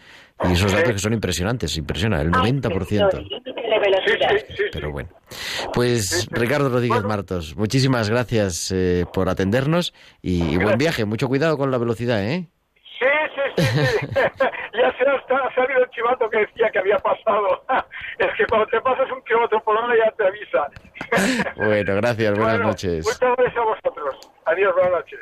[0.48, 3.26] Y esos datos que son impresionantes, impresiona, el 90%.
[4.70, 5.08] Pero bueno.
[5.72, 11.06] Pues Ricardo Rodríguez Martos, muchísimas gracias eh, por atendernos y, y buen viaje.
[11.06, 12.48] Mucho cuidado con la velocidad, ¿eh?
[13.56, 14.20] Sí, sí, sí,
[14.74, 17.64] ya se ha, salido el chivato que decía que había pasado.
[18.18, 20.68] es que cuando te pasas un kilómetro por hora ya te avisa.
[21.56, 23.04] bueno, gracias, buenas noches.
[23.04, 24.32] Muchas gracias a vosotros.
[24.44, 25.20] Adiós, buenas noches.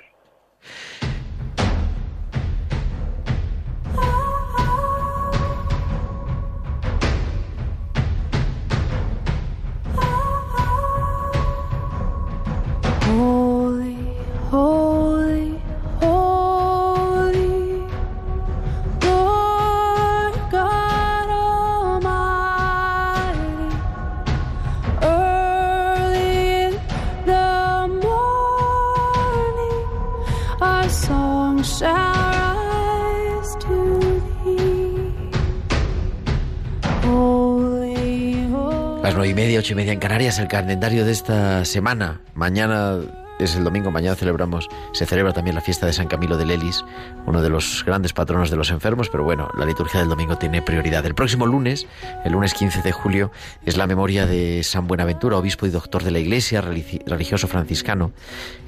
[39.15, 42.21] Las nueve y media, ocho y media en Canarias, el calendario de esta semana.
[42.35, 42.99] Mañana
[43.39, 46.85] es el domingo, mañana celebramos, se celebra también la fiesta de San Camilo de Lelis,
[47.25, 50.63] uno de los grandes patronos de los enfermos, pero bueno, la liturgia del domingo tiene
[50.63, 51.07] prioridad.
[51.07, 51.87] El próximo lunes,
[52.25, 53.31] el lunes 15 de julio,
[53.65, 58.11] es la memoria de San Buenaventura, obispo y doctor de la Iglesia, religioso franciscano,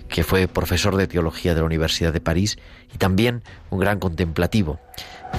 [0.09, 2.57] que fue profesor de teología de la Universidad de París
[2.95, 4.79] y también un gran contemplativo.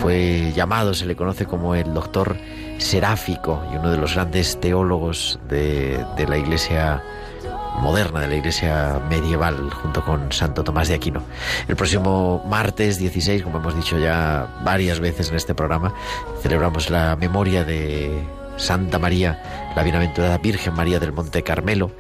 [0.02, 2.38] Fue llamado, se le conoce como el doctor
[2.78, 7.04] seráfico y uno de los grandes teólogos de, la Iglesia
[7.80, 11.22] moderna de la iglesia medieval junto con Santo Tomás de Aquino.
[11.68, 15.94] El próximo martes 16, como hemos dicho ya varias veces en este programa,
[16.42, 18.24] celebramos la memoria de
[18.58, 21.92] Santa María, la bienaventurada Virgen María del Monte Carmelo,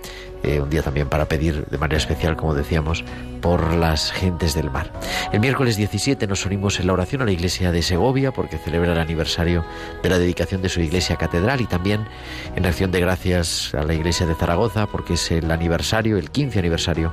[0.43, 3.03] eh, un día también para pedir de manera especial, como decíamos,
[3.41, 4.91] por las gentes del mar.
[5.31, 8.93] El miércoles 17 nos unimos en la oración a la iglesia de Segovia porque celebra
[8.93, 9.65] el aniversario
[10.03, 12.05] de la dedicación de su iglesia catedral y también
[12.55, 16.59] en acción de gracias a la iglesia de Zaragoza porque es el aniversario, el 15
[16.59, 17.11] aniversario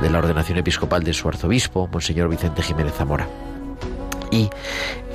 [0.00, 3.28] de la ordenación episcopal de su arzobispo, Monseñor Vicente Jiménez Zamora.
[4.30, 4.50] Y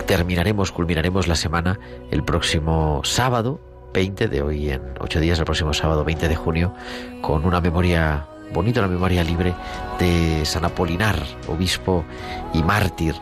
[0.06, 3.60] terminaremos, culminaremos la semana el próximo sábado,
[3.94, 6.74] 20 de hoy en ocho días, el próximo sábado 20 de junio,
[7.22, 9.54] con una memoria bonita, la memoria libre
[10.00, 12.04] de San Apolinar, obispo
[12.54, 13.16] y mártir,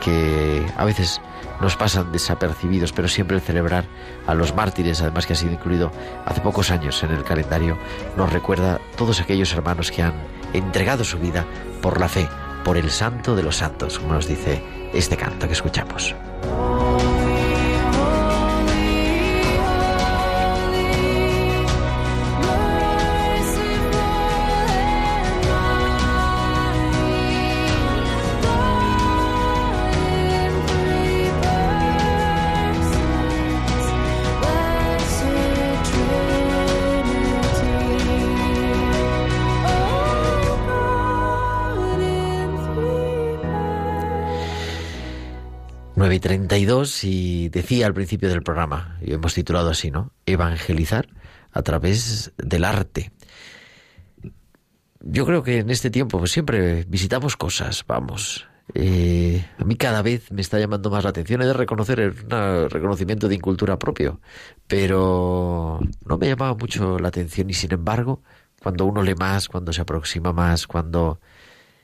[0.00, 1.20] que a veces
[1.60, 3.84] nos pasan desapercibidos, pero siempre el celebrar
[4.26, 5.92] a los mártires, además que ha sido incluido
[6.26, 7.78] hace pocos años en el calendario,
[8.16, 10.14] nos recuerda todos aquellos hermanos que han
[10.52, 11.44] entregado su vida
[11.80, 12.28] por la fe,
[12.64, 16.14] por el santo de los santos, como nos dice este canto que escuchamos.
[46.20, 50.12] 32 y decía al principio del programa, y hemos titulado así, ¿no?
[50.26, 51.08] Evangelizar
[51.52, 53.12] a través del arte.
[55.00, 58.46] Yo creo que en este tiempo pues siempre visitamos cosas, vamos.
[58.72, 62.70] Eh, a mí cada vez me está llamando más la atención, he de reconocer un
[62.70, 64.20] reconocimiento de incultura propio,
[64.66, 68.22] pero no me llamaba mucho la atención y sin embargo,
[68.62, 71.20] cuando uno lee más, cuando se aproxima más, cuando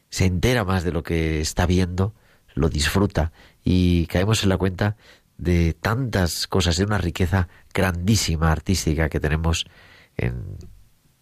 [0.08, 2.14] se entera más de lo que está viendo,
[2.54, 3.32] lo disfruta
[3.64, 4.96] y caemos en la cuenta
[5.38, 9.66] de tantas cosas, de una riqueza grandísima artística que tenemos
[10.16, 10.58] en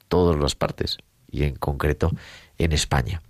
[0.08, 0.98] todas las partes
[1.30, 2.10] y en concreto
[2.58, 3.22] en España.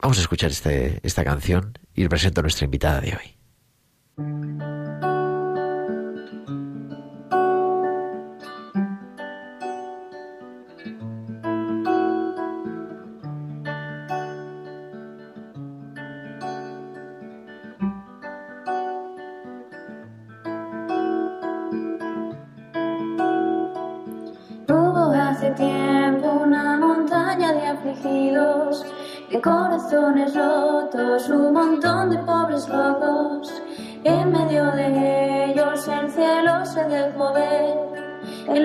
[0.00, 5.09] Vamos a escuchar este, esta canción y presento a nuestra invitada de hoy.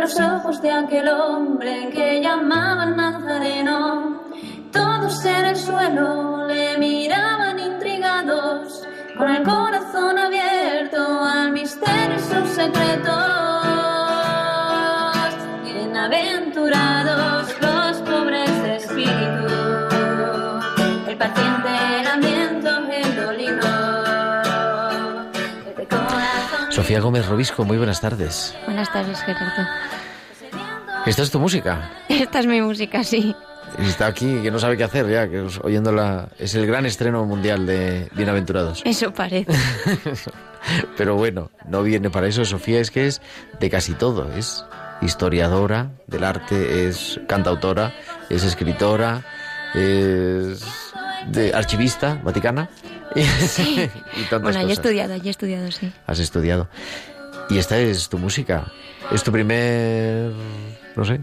[0.05, 3.14] Los ojos de aquel hombre que llamaban Nazareno.
[26.95, 28.55] Sofía Gómez Robisco, muy buenas tardes.
[28.63, 29.67] Buenas tardes, Gerardo.
[31.05, 31.91] ¿Esta es tu música?
[32.07, 33.35] Esta es mi música, sí.
[33.79, 36.29] Está aquí, que no sabe qué hacer ya, que oyéndola.
[36.39, 38.81] Es el gran estreno mundial de Bienaventurados.
[38.85, 39.51] Eso parece.
[40.97, 42.45] Pero bueno, no viene para eso.
[42.45, 43.21] Sofía es que es
[43.59, 44.31] de casi todo.
[44.31, 44.63] Es
[45.01, 47.93] historiadora del arte, es cantautora,
[48.29, 49.21] es escritora,
[49.73, 50.84] es
[51.27, 52.69] de archivista vaticana.
[53.15, 53.89] Sí.
[54.41, 55.89] bueno, yo he estudiado, yo he estudiado, sí.
[56.05, 56.67] Has estudiado.
[57.49, 58.65] Y esta es tu música.
[59.11, 60.31] Es tu primer.
[60.95, 61.21] No sé.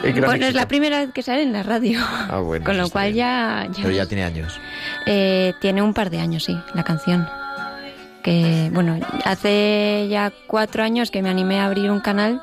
[0.00, 2.00] Bueno, es la primera vez que sale en la radio.
[2.02, 2.64] Ah, bueno.
[2.64, 4.60] Con lo cual ya, Pero ya tiene años.
[5.06, 7.28] Eh, tiene un par de años, sí, la canción.
[8.22, 12.40] Que, bueno, hace ya cuatro años que me animé a abrir un canal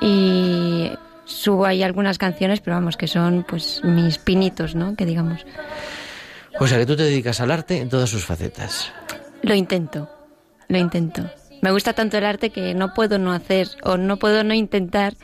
[0.00, 0.90] y
[1.24, 4.94] subo ahí algunas canciones, pero vamos, que son pues mis pinitos, ¿no?
[4.94, 5.44] Que digamos.
[6.58, 8.92] O sea, que tú te dedicas al arte en todas sus facetas.
[9.42, 10.08] Lo intento,
[10.68, 11.30] lo intento.
[11.62, 15.14] Me gusta tanto el arte que no puedo no hacer o no puedo no intentar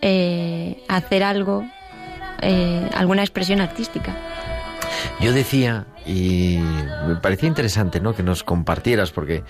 [0.00, 1.64] eh, hacer algo
[2.42, 4.16] eh, alguna expresión artística.
[5.20, 6.58] Yo decía, y
[7.06, 8.14] me parecía interesante, ¿no?
[8.14, 9.44] Que nos compartieras, porque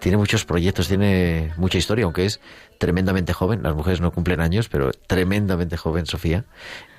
[0.00, 2.40] tiene muchos proyectos, tiene mucha historia, aunque es
[2.78, 3.62] tremendamente joven.
[3.62, 6.46] Las mujeres no cumplen años, pero tremendamente joven, Sofía.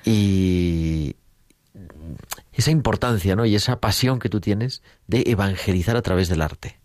[0.04, 1.16] Y
[2.52, 3.44] esa importancia, ¿no?
[3.46, 6.78] Y esa pasión que tú tienes de evangelizar a través del arte.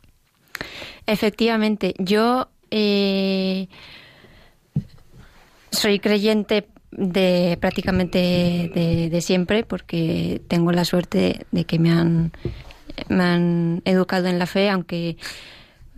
[1.06, 3.68] Efectivamente, yo eh,
[5.72, 8.18] soy creyente de prácticamente
[9.10, 12.32] de, siempre porque tengo la suerte de que me han
[13.10, 15.18] me han educado en la fe aunque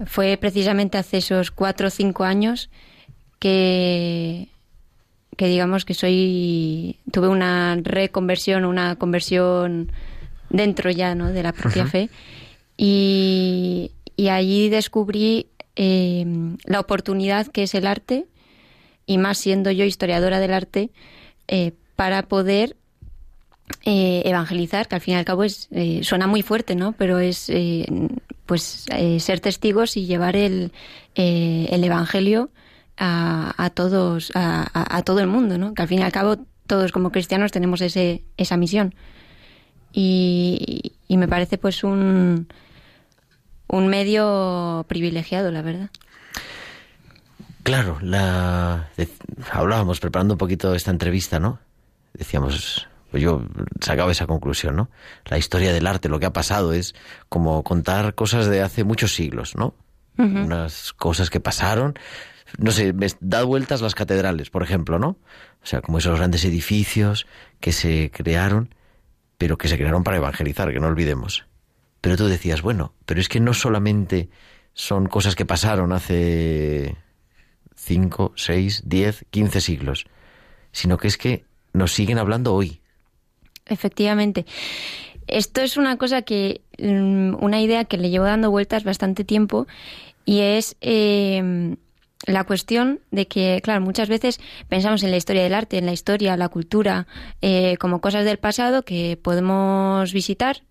[0.05, 2.70] fue precisamente hace esos cuatro o cinco años
[3.38, 4.49] que
[5.39, 9.89] que digamos que soy tuve una reconversión una conversión
[10.49, 12.09] dentro ya no de la propia fe.
[12.75, 16.25] Y, y allí descubrí eh,
[16.65, 18.25] la oportunidad que es el arte
[19.05, 20.89] y más siendo yo historiadora del arte,
[21.47, 22.75] eh, para poder
[23.85, 26.91] eh, evangelizar, que al fin y al cabo es, eh, suena muy fuerte, ¿no?
[26.91, 27.49] Pero es
[28.45, 28.85] pues
[29.19, 30.73] ser testigos y llevar el,
[31.15, 32.49] el evangelio
[33.00, 35.74] a, todos, a, todo el mundo, ¿no?
[35.74, 36.38] Que al fin y al cabo
[36.68, 38.93] todos como cristianos tenemos ese, esa misión.
[39.91, 42.47] Y, y me parece pues un,
[43.68, 45.89] un medio privilegiado, la verdad.
[47.64, 48.89] Claro, la
[49.52, 51.60] hablábamos preparando un poquito esta entrevista, ¿no?
[52.14, 53.43] Decíamos, pues yo
[53.82, 54.89] sacaba esa conclusión, ¿no?
[55.26, 56.95] La historia del arte, lo que ha pasado es
[57.28, 59.74] como contar cosas de hace muchos siglos, ¿no?
[60.18, 61.97] Unas cosas que pasaron,
[62.58, 65.18] no sé, da vueltas las catedrales, por ejemplo, ¿no?
[65.62, 67.28] O sea, como esos grandes edificios
[67.60, 68.74] que se crearon,
[69.38, 71.45] pero que se crearon para evangelizar, que no olvidemos.
[72.02, 74.30] Pero tú decías, bueno, pero es que no solamente
[74.74, 76.95] son cosas que pasaron hace
[77.76, 80.06] 5, 6, 10, 15 siglos,
[80.72, 82.82] sino que es que nos siguen hablando hoy.
[83.66, 84.45] Efectivamente.
[85.28, 89.68] Esto es una cosa que, mm, una idea que le llevo dando vueltas bastante tiempo
[90.26, 91.76] y es eh,
[92.26, 95.93] la cuestión de que, claro, muchas veces pensamos en la historia del arte, en la
[95.93, 97.07] historia, la cultura,
[97.41, 100.63] eh, como cosas del pasado que podemos visitar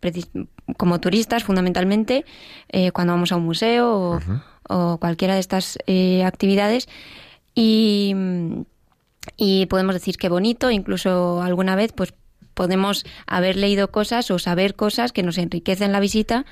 [0.77, 2.27] como turistas fundamentalmente
[2.69, 4.21] eh, cuando vamos a un museo o,
[4.69, 6.89] o cualquiera de estas eh, actividades.
[7.55, 8.15] Y,
[9.37, 12.15] y podemos decir qué bonito, incluso alguna vez pues
[12.53, 16.45] podemos haber leído cosas o saber cosas que nos enriquecen la visita,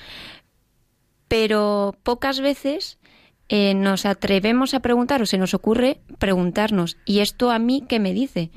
[1.29, 2.99] pero pocas veces
[3.49, 8.01] eh, nos atrevemos a preguntar o se nos ocurre preguntarnos, ¿y esto a mí qué
[8.01, 8.51] me dice?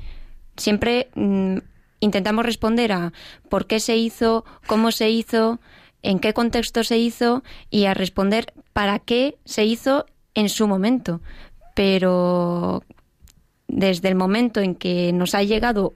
[0.56, 1.58] Siempre mm,
[2.00, 3.12] intentamos responder a
[3.48, 5.60] por qué se hizo, cómo se hizo,
[6.02, 11.20] en qué contexto se hizo y a responder para qué se hizo en su momento.
[11.74, 12.82] Pero
[13.68, 15.94] desde el momento en que nos ha llegado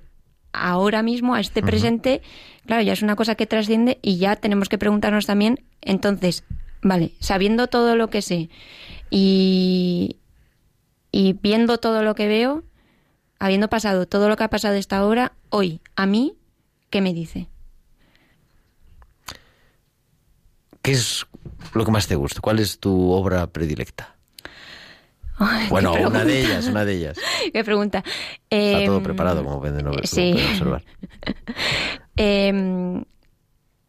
[0.53, 2.23] ahora mismo a este presente,
[2.67, 6.45] claro, ya es una cosa que trasciende y ya tenemos que preguntarnos también, entonces,
[6.85, 8.49] vale, sabiendo todo lo que sé
[9.11, 10.19] y,
[11.11, 12.63] y viendo todo lo que veo,
[13.41, 16.37] habiendo pasado todo lo que ha pasado esta hora, hoy, a mí,
[16.91, 17.49] ¿qué me dice?
[20.83, 21.27] ¿Qué es
[21.73, 22.41] lo que más te gusta?
[22.41, 24.15] ¿Cuál es tu obra predilecta?
[25.69, 27.19] bueno, una de ellas, una de ellas.
[27.53, 28.05] ¿Qué pregunta?
[28.49, 30.33] Está todo em, preparado, como pueden, sí.
[30.33, 30.85] observar.
[32.17, 33.03] Em,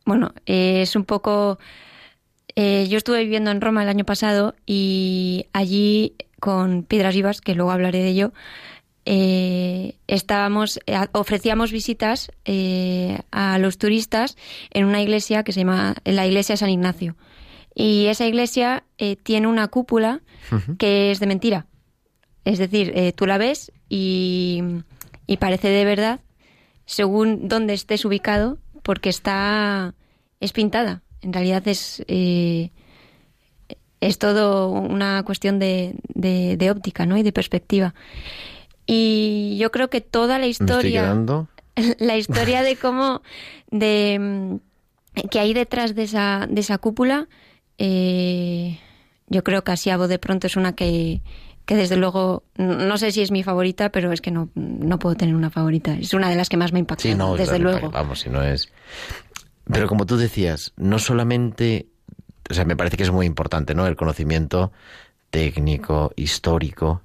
[0.06, 1.60] bueno, es un poco...
[2.56, 7.56] Eh, yo estuve viviendo en Roma el año pasado y allí con Piedras Vivas, que
[7.56, 8.34] luego hablaré de ello,
[9.08, 14.36] eh, estábamos, eh, ofrecíamos visitas eh, a los turistas
[14.72, 17.16] en una iglesia que se llama la iglesia San Ignacio.
[17.76, 18.86] Y esa iglesia
[19.24, 20.22] tiene una cúpula
[20.80, 21.68] que es de mentira.
[22.46, 24.64] Es decir, tú la ves y,
[25.28, 26.22] y, parece de verdad
[26.86, 29.94] según dónde estés ubicado porque está
[30.40, 31.04] es pintada.
[31.26, 32.04] En realidad es
[34.06, 37.18] es todo una cuestión de, de, de óptica, ¿no?
[37.18, 37.96] Y de perspectiva.
[38.86, 41.16] Y yo creo que toda la historia,
[42.00, 43.24] la historia de cómo,
[43.72, 47.28] de mm, que hay detrás de esa, de esa cúpula,
[47.78, 48.80] eh,
[49.28, 51.22] yo creo que Asiabo de pronto es una que,
[51.66, 55.16] que desde luego, no sé si es mi favorita, pero es que no, no puedo
[55.16, 55.98] tener una favorita.
[55.98, 57.90] Es una de las que más me impacta, sí, no, desde luego.
[57.90, 58.72] Vamos, si no es...
[59.72, 61.88] Pero como tú decías, no solamente,
[62.50, 63.88] o sea, me parece que es muy importante, ¿no?
[63.88, 64.72] El conocimiento
[65.32, 67.02] técnico, histórico,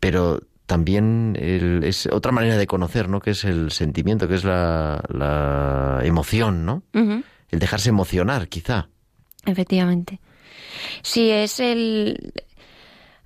[0.00, 3.20] pero también es otra manera de conocer, ¿no?
[3.20, 6.82] Que es el sentimiento, que es la, emoción, ¿no?
[6.92, 8.88] El dejarse emocionar, quizá.
[9.44, 10.20] Efectivamente.
[11.02, 12.32] Sí, es el...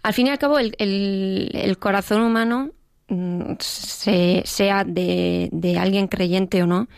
[0.03, 2.71] Al fin y al cabo, el, el, corazón humano
[3.09, 6.89] mm, se- sea de, de alguien creyente o no,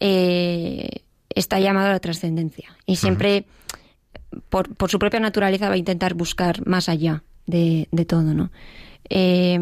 [0.00, 2.76] eh, está llamado a la trascendencia.
[2.86, 3.44] Y siempre,
[4.48, 8.50] por, por su propia naturaleza, va a intentar buscar más allá de, de todo, ¿no?
[9.08, 9.58] Eh,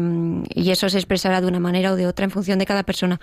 [0.53, 3.19] y eso se expresará de una manera o de otra en función de cada persona.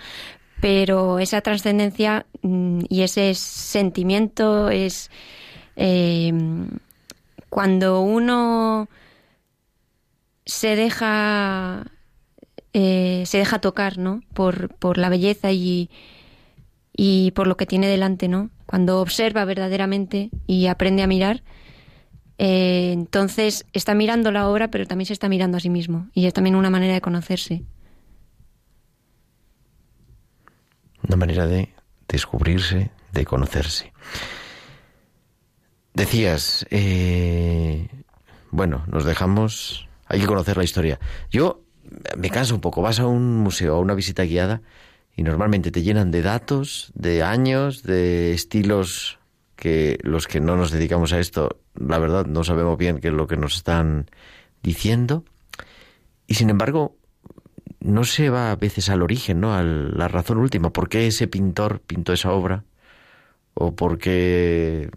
[0.59, 5.09] Pero esa trascendencia mm, y ese sentimiento es
[5.75, 6.33] eh,
[7.49, 8.89] cuando uno
[10.45, 11.85] se deja
[12.73, 14.21] eh, se deja tocar, ¿no?
[14.33, 15.89] Por, por la belleza y,
[16.97, 18.49] y por lo que tiene delante, ¿no?
[18.65, 21.43] Cuando observa verdaderamente y aprende a mirar,
[22.39, 26.09] eh, entonces está mirando la obra, pero también se está mirando a sí mismo.
[26.13, 27.63] Y es también una manera de conocerse.
[31.07, 31.69] Una manera de
[32.07, 33.93] descubrirse, de conocerse.
[35.93, 37.87] Decías, eh,
[38.49, 40.99] bueno, nos dejamos, hay que conocer la historia.
[41.29, 41.63] Yo
[42.17, 44.61] me canso un poco, vas a un museo, a una visita guiada,
[45.17, 49.17] y normalmente te llenan de datos, de años, de estilos
[49.55, 53.13] que los que no nos dedicamos a esto, la verdad, no sabemos bien qué es
[53.15, 54.11] lo que nos están
[54.61, 55.25] diciendo.
[56.27, 56.95] Y sin embargo,
[57.79, 59.55] no se va a veces al origen, ¿no?
[59.55, 60.71] A la razón última.
[60.71, 62.63] ¿Por qué ese pintor pintó esa obra?
[63.55, 64.91] ¿O por qué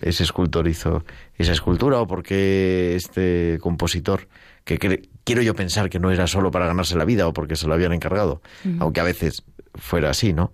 [0.00, 1.04] ese escultor hizo
[1.38, 2.00] esa escultura?
[2.00, 4.26] ¿O por qué este compositor,
[4.64, 7.68] que quiero yo pensar que no era solo para ganarse la vida o porque se
[7.68, 8.42] lo habían encargado,
[8.80, 9.44] aunque a veces
[9.74, 10.52] fuera así, ¿no?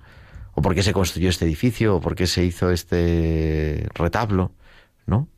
[0.55, 1.97] ¿O por qué se construyó este edificio?
[1.97, 4.53] ¿O por qué se hizo este retablo?
[5.07, 5.29] ¿No?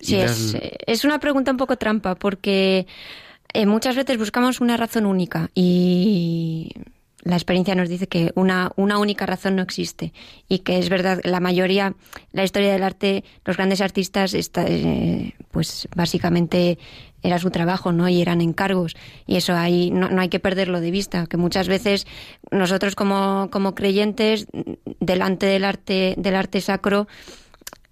[0.00, 2.86] Sí, es, es una pregunta un poco trampa porque
[3.52, 6.72] eh, muchas veces buscamos una razón única y
[7.22, 10.12] la experiencia nos dice que una, una única razón no existe
[10.48, 11.94] y que es verdad, la mayoría,
[12.32, 16.78] la historia del arte, los grandes artistas, está, eh, pues básicamente
[17.22, 18.08] era su trabajo, ¿no?
[18.08, 18.96] Y eran encargos.
[19.26, 22.06] Y eso ahí no, no hay que perderlo de vista, que muchas veces
[22.50, 24.46] nosotros como, como creyentes,
[25.00, 27.06] delante del arte, del arte sacro,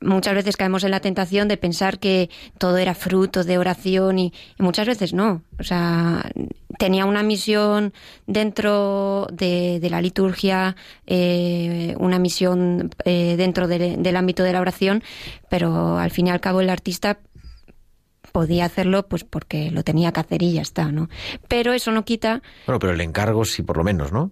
[0.01, 4.33] muchas veces caemos en la tentación de pensar que todo era fruto de oración y,
[4.59, 5.43] y muchas veces no.
[5.59, 6.31] O sea,
[6.79, 7.93] tenía una misión
[8.29, 10.76] dentro de, de la liturgia,
[11.09, 15.03] eh, una misión eh, dentro de- del ámbito de la oración,
[15.51, 17.18] pero al fin y al cabo el artista
[18.33, 21.09] podía hacerlo pues porque lo tenía que hacer y ya está, ¿no?
[21.49, 24.31] Pero eso no quita Bueno, pero el encargo sí, por lo menos, ¿no?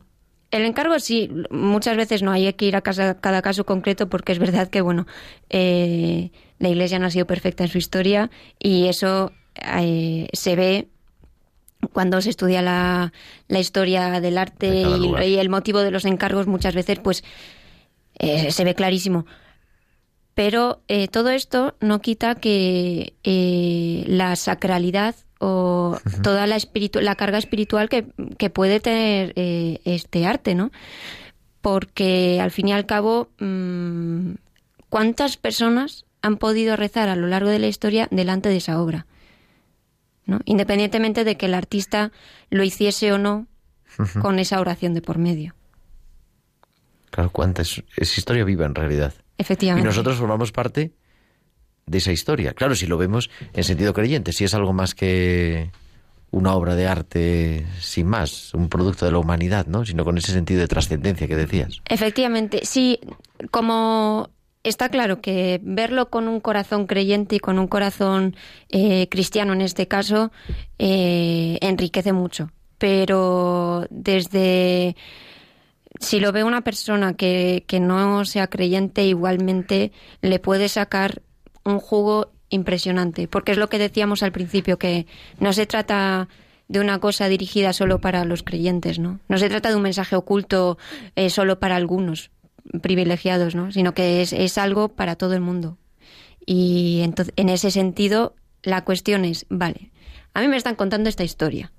[0.53, 4.31] el encargo sí, muchas veces no, hay que ir a casa- cada caso concreto porque
[4.33, 5.07] es verdad que, bueno,
[5.51, 6.31] eh,
[6.61, 9.33] la Iglesia no ha sido perfecta en su historia y eso
[9.81, 10.89] eh, se ve
[11.93, 13.13] cuando se estudia la,
[13.49, 14.83] la historia del arte
[15.27, 17.23] y el motivo de los encargos muchas veces, pues
[18.19, 19.27] eh, se ve clarísimo.
[20.37, 27.15] Pero eh, todo esto no quita que eh, la sacralidad o toda la, espiritu la
[27.15, 30.73] carga espiritual que, que puede tener eh, este arte, ¿no?
[31.63, 34.33] Porque al fin y al cabo, mm,
[34.91, 39.07] ¿cuántas personas han podido rezar a lo largo de la historia delante de esa obra?
[40.27, 40.41] ¿no?
[40.45, 42.13] Independientemente de que el artista
[42.51, 43.47] lo hiciese o no
[44.21, 45.55] con esa oración de por medio.
[47.09, 49.15] Claro, cuánta es, es historia viva en realidad.
[49.39, 49.87] Y Efectivamente.
[49.87, 50.93] nosotros formamos parte
[51.87, 52.53] de esa historia.
[52.53, 55.71] Claro, si lo vemos en sentido creyente, si es algo más que
[56.31, 59.85] una obra de arte sin más, un producto de la humanidad, ¿no?
[59.85, 61.81] Sino con ese sentido de trascendencia que decías.
[61.89, 62.99] Efectivamente, sí,
[63.51, 64.31] como
[64.65, 68.37] está claro que verlo con un corazón creyente y con un corazón
[68.69, 70.33] eh, cristiano en este caso
[70.79, 72.51] eh, enriquece mucho.
[72.79, 74.97] Pero desde
[76.01, 81.23] si lo ve una persona que, no sea creyente, igualmente le puede sacar
[81.65, 83.29] un jugo impresionante.
[83.29, 85.07] Porque es lo que decíamos al principio, que
[85.39, 86.29] no se trata
[86.69, 89.21] de una cosa dirigida solo para los creyentes, ¿no?
[89.29, 90.79] No se trata de un mensaje oculto
[91.15, 92.31] eh, solo para algunos
[92.83, 93.71] privilegiados, ¿no?
[93.71, 95.79] Sino que es, es algo para todo el mundo.
[96.45, 99.93] Y entonces, en ese sentido, la cuestión es, vale,
[100.35, 101.73] a mí me están contando esta historia.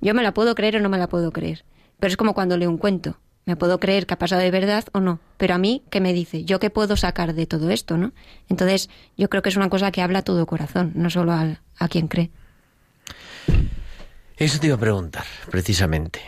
[0.00, 1.64] Yo me la puedo creer o no me la puedo creer.
[1.98, 3.18] Pero es como cuando leo un cuento.
[3.46, 5.20] Me puedo creer que ha pasado de verdad o no.
[5.36, 6.44] Pero a mí, ¿qué me dice?
[6.44, 8.12] ¿Yo qué puedo sacar de todo esto, no?
[8.48, 8.88] Entonces,
[9.18, 11.88] yo creo que es una cosa que habla a todo corazón, no solo al- a
[11.88, 12.30] quien cree.
[14.36, 16.20] Eso te iba a preguntar, precisamente.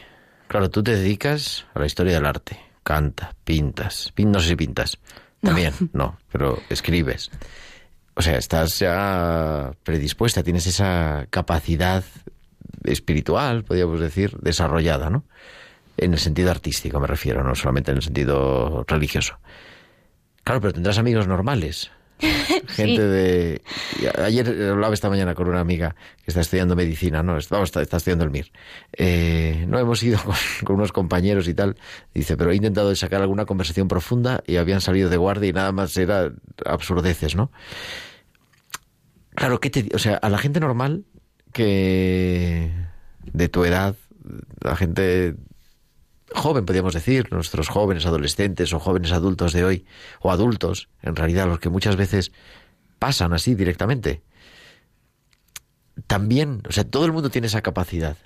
[0.49, 2.59] Claro, tú te dedicas a la historia del arte.
[2.83, 4.13] Canta, pintas.
[4.15, 4.99] Pin- no sé si pintas.
[5.41, 7.31] También, no, pero escribes.
[8.15, 12.05] O sea, estás ya predispuesta, tienes esa capacidad
[12.85, 15.25] espiritual, podríamos decir, desarrollada, ¿no?
[15.97, 19.39] En el sentido artístico me refiero, no solamente en el sentido religioso.
[20.45, 21.91] Claro, pero tendrás amigos normales
[22.69, 23.63] Gente de...
[24.19, 25.95] Ayer hablaba esta mañana con una amiga
[26.25, 27.37] que está estudiando medicina, ¿no?
[27.37, 28.53] Está, está, estudiando el MIR.
[28.97, 30.19] Eh, no hemos ido
[30.65, 31.77] con, unos compañeros y tal.
[32.15, 35.73] Dice, pero he intentado sacar alguna conversación profunda y habían salido de guardia y nada
[35.73, 36.33] más era
[36.65, 37.51] absurdeces, ¿no?
[39.35, 39.89] Claro, ¿qué te...
[39.95, 41.05] O sea, a la gente normal
[41.53, 42.73] que...
[43.25, 43.95] de tu edad,
[44.63, 45.35] la gente
[46.37, 49.85] joven, podríamos decir, nuestros jóvenes adolescentes o jóvenes adultos de hoy,
[50.21, 52.33] o adultos, en realidad, los que muchas veces
[52.99, 54.23] pasan así directamente.
[56.07, 58.17] También, o sea, todo el mundo tiene esa capacidad,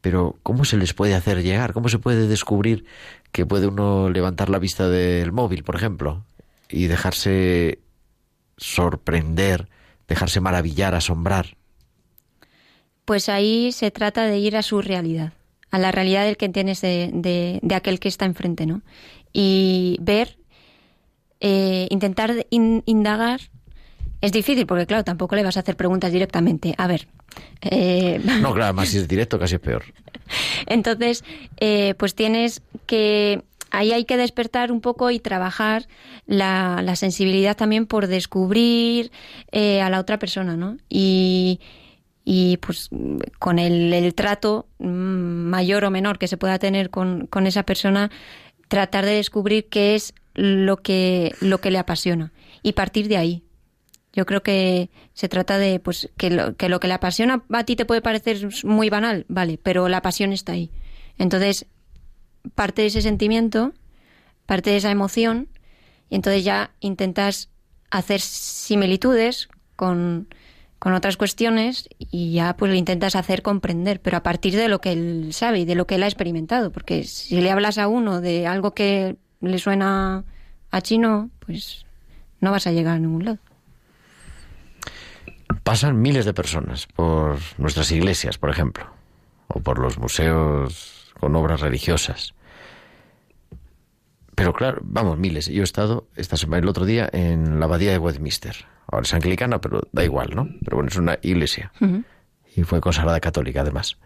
[0.00, 1.72] pero ¿cómo se les puede hacer llegar?
[1.72, 2.84] ¿Cómo se puede descubrir
[3.32, 6.24] que puede uno levantar la vista del móvil, por ejemplo,
[6.68, 7.78] y dejarse
[8.56, 9.68] sorprender,
[10.08, 11.56] dejarse maravillar, asombrar?
[13.04, 15.32] Pues ahí se trata de ir a su realidad
[15.74, 18.82] a la realidad del que tienes de, de, aquel que está enfrente, ¿no?
[19.32, 20.38] Y ver,
[21.40, 23.40] eh, intentar indagar,
[24.20, 26.76] es difícil porque, claro, tampoco le vas a hacer preguntas directamente.
[26.78, 27.08] A ver.
[27.60, 29.82] Eh, no, claro, más si es directo casi es peor.
[30.66, 31.24] Entonces,
[31.56, 35.88] eh, pues tienes que ahí hay que despertar un poco y trabajar
[36.28, 39.10] la, la sensibilidad también por descubrir
[39.52, 40.76] a la otra persona, ¿no?
[40.88, 41.58] Y,
[42.24, 42.88] y pues
[43.38, 48.10] con el, trato mm, mayor o menor que se pueda tener con, esa persona,
[48.68, 53.42] tratar de descubrir qué es lo que, lo que le apasiona y partir de ahí.
[54.12, 57.64] Yo creo que se trata de pues que lo, que lo que le apasiona a
[57.64, 60.70] ti te puede parecer muy banal, vale, pero la pasión está ahí.
[61.18, 61.66] Entonces,
[62.54, 63.72] parte de ese sentimiento,
[64.46, 65.48] parte de esa emoción,
[66.08, 67.50] y entonces ya intentas
[67.90, 70.28] hacer similitudes con,
[70.84, 74.82] con otras cuestiones y ya pues le intentas hacer comprender, pero a partir de lo
[74.82, 77.88] que él sabe y de lo que él ha experimentado, porque si le hablas a
[77.88, 80.24] uno de algo que le suena
[80.70, 81.86] a chino, pues
[82.40, 83.38] no vas a llegar a ningún lado.
[85.62, 88.84] Pasan miles de personas por nuestras iglesias, por ejemplo,
[89.48, 92.34] o por los museos con obras religiosas.
[94.34, 95.46] Pero claro, vamos, miles.
[95.46, 99.14] Yo he estado esta semana, el otro día en la abadía de Westminster Ahora es
[99.14, 100.48] anglicana, pero da igual, ¿no?
[100.64, 101.72] Pero bueno, es una iglesia.
[102.54, 103.96] Y fue consagrada católica, además.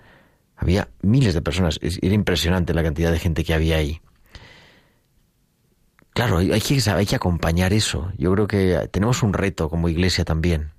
[0.57, 1.79] Había miles de personas.
[1.83, 4.01] Era impresionante la cantidad de gente que había ahí.
[6.15, 8.13] Claro, hay que, hay que acompañar eso.
[8.17, 10.71] Yo creo que tenemos un reto como iglesia también.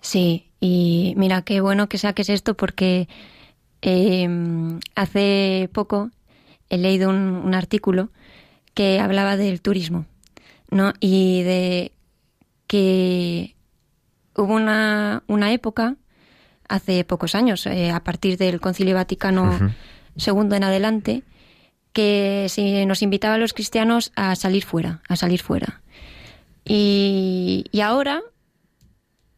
[0.00, 3.08] Sí, y mira, qué bueno que saques esto porque
[3.82, 6.10] em, hace poco
[6.70, 8.10] he leído un, un, artículo
[8.74, 10.06] que hablaba del turismo,
[10.70, 10.92] ¿no?
[11.00, 11.92] Y de
[12.66, 13.56] que
[14.36, 15.96] hubo una, una época,
[16.68, 19.72] hace pocos años, eh, a partir del Concilio Vaticano
[20.16, 21.22] II en adelante,
[21.92, 25.80] que se nos invitaba a los cristianos a salir fuera, a salir fuera.
[26.64, 28.22] Y, ahora,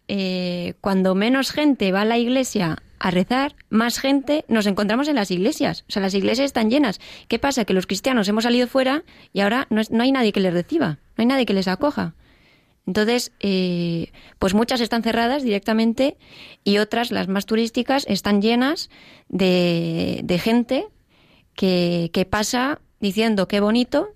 [0.08, 5.16] eh, cuando menos gente va a la iglesia a rezar, más gente nos encontramos en
[5.16, 5.84] las iglesias.
[5.88, 7.00] O sea, las iglesias están llenas.
[7.28, 7.64] ¿Qué pasa?
[7.64, 10.98] Que los cristianos hemos salido fuera y ahora no, no hay nadie que les reciba,
[11.16, 12.14] no hay nadie que les acoja.
[12.88, 16.16] Entonces, eh, pues muchas están cerradas directamente
[16.64, 18.88] y otras, las más turísticas, están llenas
[19.28, 20.86] de, gente
[21.54, 24.14] que, pasa diciendo qué bonito.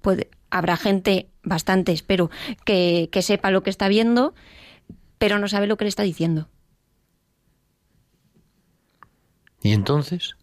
[0.00, 2.28] Pues habrá gente, bastante espero,
[2.64, 4.34] que, que sepa lo que está viendo,
[5.18, 6.48] pero no sabe lo que le está diciendo.
[9.62, 10.36] ¿Y entonces?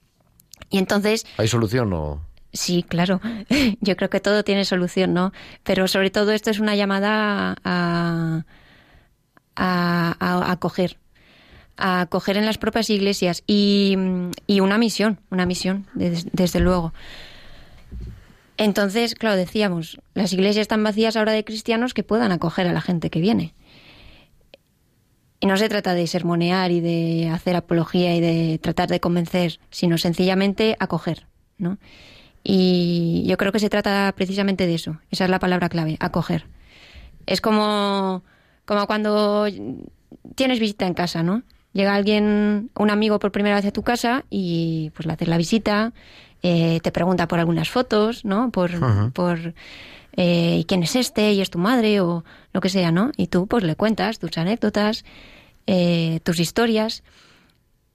[0.69, 1.25] Y entonces...
[1.37, 2.21] ¿Hay solución o...?
[2.53, 3.19] Sí, claro.
[3.81, 5.33] Yo creo que todo tiene solución, ¿no?
[5.63, 8.43] Pero sobre todo esto es una llamada a,
[9.55, 10.97] a, acoger,
[11.77, 13.95] a acoger en las propias iglesias y,
[14.47, 16.93] una misión, una misión, desde, luego.
[18.57, 22.81] Entonces, claro, decíamos, las iglesias están vacías ahora de cristianos que puedan acoger a la
[22.81, 23.53] gente que viene.
[25.43, 29.59] Y no se trata de sermonear y de hacer apología y de tratar de convencer,
[29.71, 31.27] sino sencillamente acoger,
[31.57, 31.79] ¿no?
[32.45, 35.01] Y yo creo que se trata precisamente de eso.
[35.11, 36.45] Esa es la palabra clave, acoger.
[37.25, 38.23] Es como,
[38.63, 39.45] como cuando
[40.35, 41.43] tienes visita en casa, ¿no?
[41.73, 45.35] Llega alguien, un amigo por primera vez a tu casa y pues le haces la
[45.35, 45.91] visita,
[46.41, 48.49] eh, te pregunta por algunas fotos, ¿no?
[48.49, 49.53] Por, por
[50.17, 53.11] eh, quién es este y es tu madre o lo que sea, ¿no?
[53.17, 55.05] Y tú pues le cuentas tus anécdotas,
[55.67, 57.03] eh, tus historias.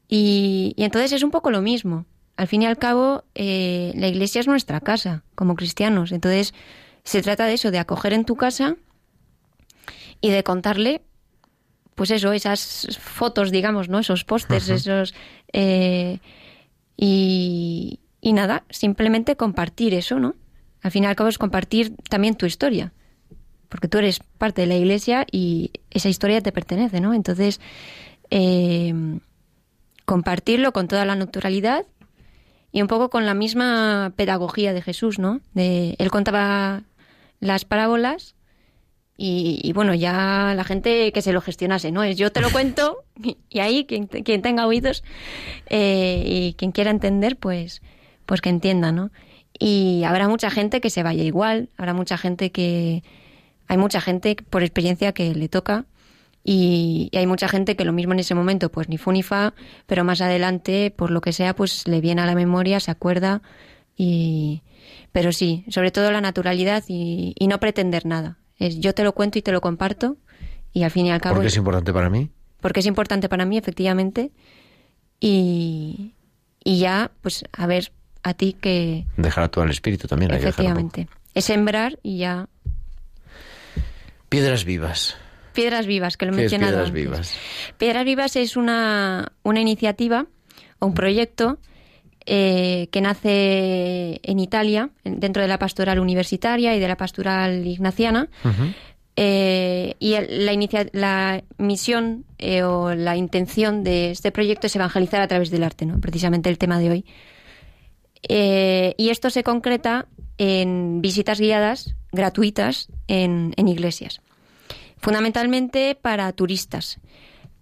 [0.09, 2.07] y entonces es un poco lo mismo
[2.39, 6.13] al fin y al cabo, eh, la iglesia es nuestra casa como cristianos.
[6.13, 6.55] Entonces,
[7.03, 8.77] se trata de eso, de acoger en tu casa
[10.21, 11.03] y de contarle,
[11.97, 13.99] pues eso, esas fotos, digamos, ¿no?
[13.99, 15.15] Esos pósters, esos...
[15.53, 16.21] Eh,
[16.97, 20.37] y, y nada, simplemente compartir eso, ¿no?
[20.83, 22.93] Al fin y al cabo es compartir también tu historia.
[23.69, 27.13] porque tú eres parte de la iglesia y esa historia te pertenece, ¿no?
[27.13, 27.61] Entonces,
[28.31, 28.95] eh,
[30.07, 31.85] compartirlo con toda la naturalidad
[32.73, 35.41] y un poco con la misma pedagogía de Jesús, ¿no?
[35.53, 36.83] De, él contaba
[37.41, 38.35] las parábolas
[39.21, 42.05] y, bueno, ya la gente que se lo gestionase, ¿no?
[42.05, 43.05] Es yo te lo cuento
[43.51, 45.03] y, ahí quien, quien tenga oídos
[45.67, 47.83] eh, y quien quiera entender, pues,
[48.27, 49.11] pues que entienda, ¿no?
[49.59, 53.03] Y habrá mucha gente que se vaya igual, habrá mucha gente que...
[53.71, 55.85] Hay mucha gente por experiencia que le toca
[56.51, 59.53] y, hay mucha gente que lo mismo en ese momento, pues ni fu ni fa,
[59.87, 63.43] pero más adelante, por lo que sea, pues le viene a la memoria, se acuerda
[63.97, 64.63] y...
[65.13, 68.39] Pero sí, sobre todo la naturalidad y, no pretender nada.
[68.59, 70.17] Es yo te lo cuento y te lo comparto
[70.73, 71.35] y al fin y al cabo...
[71.35, 72.31] Porque es importante para mí.
[72.61, 74.33] Porque es importante para mí, efectivamente.
[75.21, 76.15] Y,
[76.65, 77.93] y ya, pues a ver,
[78.23, 79.07] a ti que...
[79.17, 80.33] Dejar todo al espíritu también.
[80.33, 81.09] Efectivamente.
[81.35, 82.49] es sembrar y ya...
[84.29, 85.17] Piedras vivas.
[85.59, 86.75] Piedras Vivas, que lo he mencionado.
[86.75, 87.35] Piedras Vivas?
[87.79, 90.27] Piedras Vivas es una, una iniciativa
[90.79, 91.59] o un proyecto
[92.27, 98.29] eh, que nace en Italia, dentro de la pastoral universitaria y de la pastoral ignaciana.
[99.17, 105.27] Eh, y la, la misión eh, o la intención de este proyecto es evangelizar a
[105.27, 105.99] través del arte, ¿no?
[106.01, 107.05] precisamente el tema de hoy.
[108.23, 110.07] Y esto se concreta
[110.39, 114.21] en visitas guiadas gratuitas en iglesias.
[115.01, 117.01] Fundamentalmente para turistas,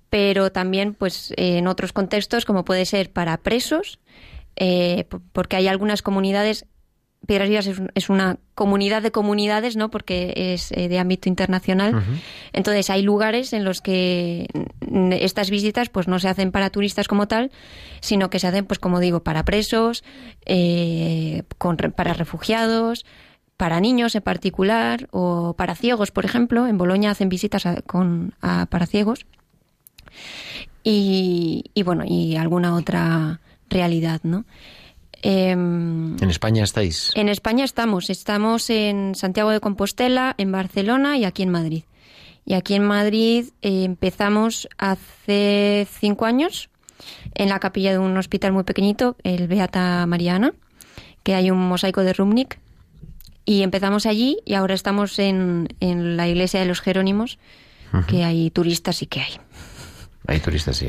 [0.08, 3.98] pero también pues en otros contextos como puede ser para presos,
[4.56, 6.64] eh, porque hay algunas comunidades
[7.26, 9.90] Piedras Vivas es, una comunidad de comunidades, ¿no?
[9.90, 12.02] Porque es eh, de ámbito internacional.
[12.52, 14.48] Entonces hay lugares en los que
[15.12, 17.50] estas visitas, pues no se hacen para turistas como tal,
[18.00, 20.04] sino que se hacen, pues como digo, para presos,
[20.46, 21.42] eh,
[21.96, 23.04] para refugiados,
[23.56, 26.66] para niños en particular o para ciegos, por ejemplo.
[26.66, 29.26] En Boloña hacen visitas con, para ciegos.
[30.88, 34.44] Y, bueno, y alguna otra realidad, ¿no?
[35.28, 37.10] Em, ¿En España estáis?
[37.16, 38.10] En España estamos.
[38.10, 41.82] Estamos en Santiago de Compostela, en Barcelona y aquí en Madrid.
[42.44, 46.70] Y aquí en Madrid eh, empezamos hace cinco años
[47.34, 50.54] en la capilla de un hospital muy pequeñito, el Beata Mariana,
[51.24, 52.60] que hay un mosaico de Rumnik
[53.44, 57.40] y empezamos allí y ahora estamos en, en la iglesia de los Jerónimos,
[58.08, 59.40] que hay turistas y que hay.
[60.28, 60.88] Hay turistas, sí.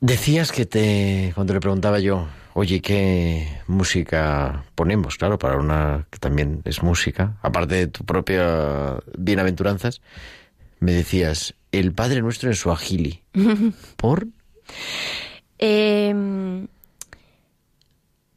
[0.00, 5.16] Decías que te, cuando le preguntaba yo, oye, ¿qué música ponemos?
[5.16, 10.02] Claro, para una que también es música, aparte de tu propia bienaventuranzas,
[10.80, 13.22] me decías, el Padre Nuestro en su agili.
[13.96, 14.28] ¿Por?
[15.58, 16.14] Eh,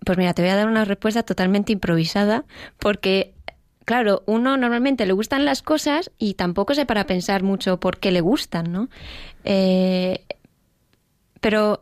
[0.05, 2.45] pues mira, te voy a dar una respuesta totalmente improvisada
[2.80, 3.34] porque
[3.89, 8.12] claro, uno normalmente le gustan las cosas y tampoco se para pensar mucho por qué
[8.12, 8.88] le gustan, ¿no?
[9.43, 10.26] Eh,
[11.40, 11.80] pero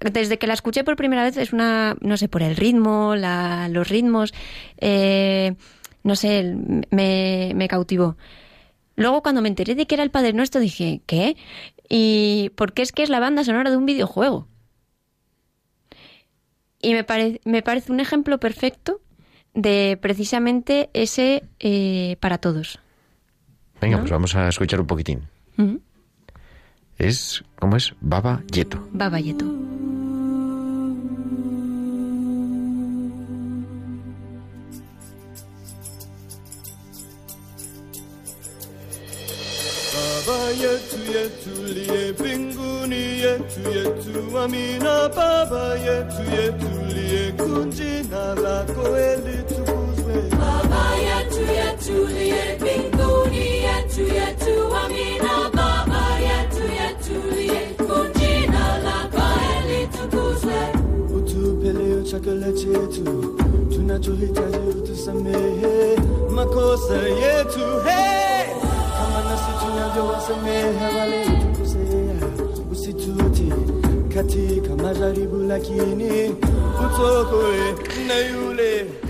[0.00, 3.68] desde que la escuché por primera vez es una, no sé, por el ritmo, la,
[3.68, 4.32] los ritmos,
[4.78, 5.54] eh,
[6.02, 6.56] no sé,
[6.90, 8.16] me, me cautivó.
[8.96, 11.36] Luego cuando me enteré de que era el Padre Nuestro dije, ¿qué?
[11.88, 14.48] Y porque es que es la banda sonora de un videojuego.
[16.80, 17.06] Y me,
[17.44, 19.00] me parece un ejemplo perfecto
[19.54, 22.80] de precisamente ese eh, para todos.
[23.80, 25.22] Venga, pues vamos a escuchar un poquitín.
[27.02, 27.94] Es, ¿cómo es?
[28.00, 28.78] Baba Yeto.
[28.92, 29.44] Baba Yeto.
[39.94, 45.08] Baba yetu yetulie mbinguni yetu yetu, amina.
[45.16, 48.84] Baba yetu yetulie, kunjina lako
[49.24, 50.16] litukuzwe.
[50.40, 51.31] Baba yetu
[64.02, 65.96] tunachohitaji utusamehe
[66.30, 68.32] makosa yetu, hey!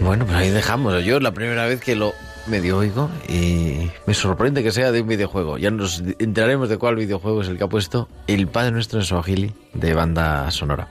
[0.01, 1.05] Bueno, pues ahí dejamos.
[1.05, 2.13] Yo la primera vez que lo
[2.47, 5.59] medio oigo y me sorprende que sea de un videojuego.
[5.59, 9.05] Ya nos enteraremos de cuál videojuego es el que ha puesto el Padre Nuestro en
[9.05, 10.89] Swahili de banda sonora.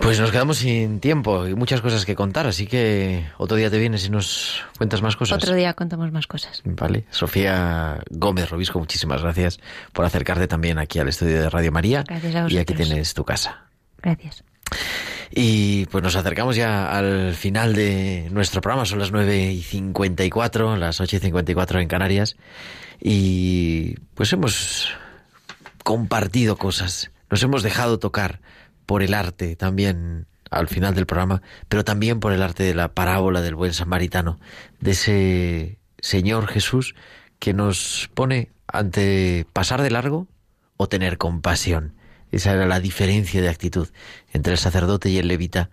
[0.00, 3.78] Pues nos quedamos sin tiempo y muchas cosas que contar, así que otro día te
[3.78, 5.42] vienes y nos cuentas más cosas.
[5.42, 6.62] Otro día contamos más cosas.
[6.64, 7.04] Vale.
[7.10, 9.58] Sofía Gómez Robisco, muchísimas gracias
[9.92, 12.04] por acercarte también aquí al estudio de Radio María.
[12.06, 13.64] Gracias a Y aquí tienes tu casa.
[14.00, 14.44] Gracias.
[15.30, 20.76] Y pues nos acercamos ya al final de nuestro programa, son las 9 y 54,
[20.76, 22.36] las 8 y 54 en Canarias,
[23.00, 24.90] y pues hemos
[25.84, 28.40] compartido cosas, nos hemos dejado tocar
[28.88, 32.88] por el arte también al final del programa, pero también por el arte de la
[32.88, 34.40] parábola del buen samaritano,
[34.80, 36.94] de ese Señor Jesús
[37.38, 40.26] que nos pone ante pasar de largo
[40.78, 41.92] o tener compasión.
[42.32, 43.88] Esa era la diferencia de actitud
[44.32, 45.68] entre el sacerdote y el levita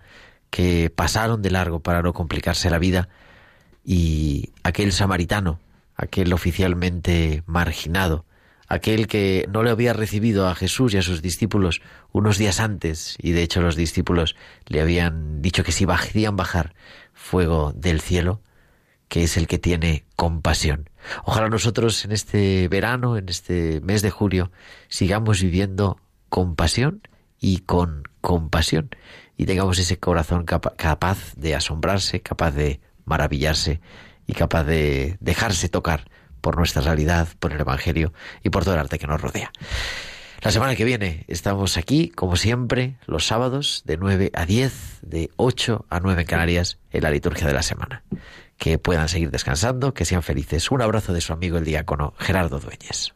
[0.49, 3.07] que pasaron de largo para no complicarse la vida
[3.86, 5.61] y aquel samaritano,
[5.95, 8.26] aquel oficialmente marginado,
[8.68, 13.16] aquel que no le había recibido a Jesús y a sus discípulos unos días antes,
[13.20, 14.36] y de hecho los discípulos
[14.68, 16.74] le habían dicho que si hacían bajar
[17.13, 18.41] fuego del cielo,
[19.07, 20.89] que es el que tiene compasión.
[21.24, 24.51] Ojalá nosotros en este verano, en este mes de julio,
[24.88, 25.99] sigamos viviendo
[26.30, 27.07] compasión
[27.39, 28.89] y con compasión
[29.38, 33.82] y tengamos ese corazón capaz de asombrarse, capaz de maravillarse
[34.26, 36.05] y capaz de dejarse tocar
[36.46, 39.52] por nuestra realidad, por el Evangelio y por todo el arte que nos rodea.
[40.41, 45.32] La semana que viene estamos aquí, como siempre, los sábados de 9 a 10, de
[45.38, 48.04] 8 a 9 en Canarias, en la liturgia de la semana.
[48.60, 50.70] Que puedan seguir descansando, que sean felices.
[50.70, 53.16] Un abrazo de su amigo el diácono Gerardo Dueñez.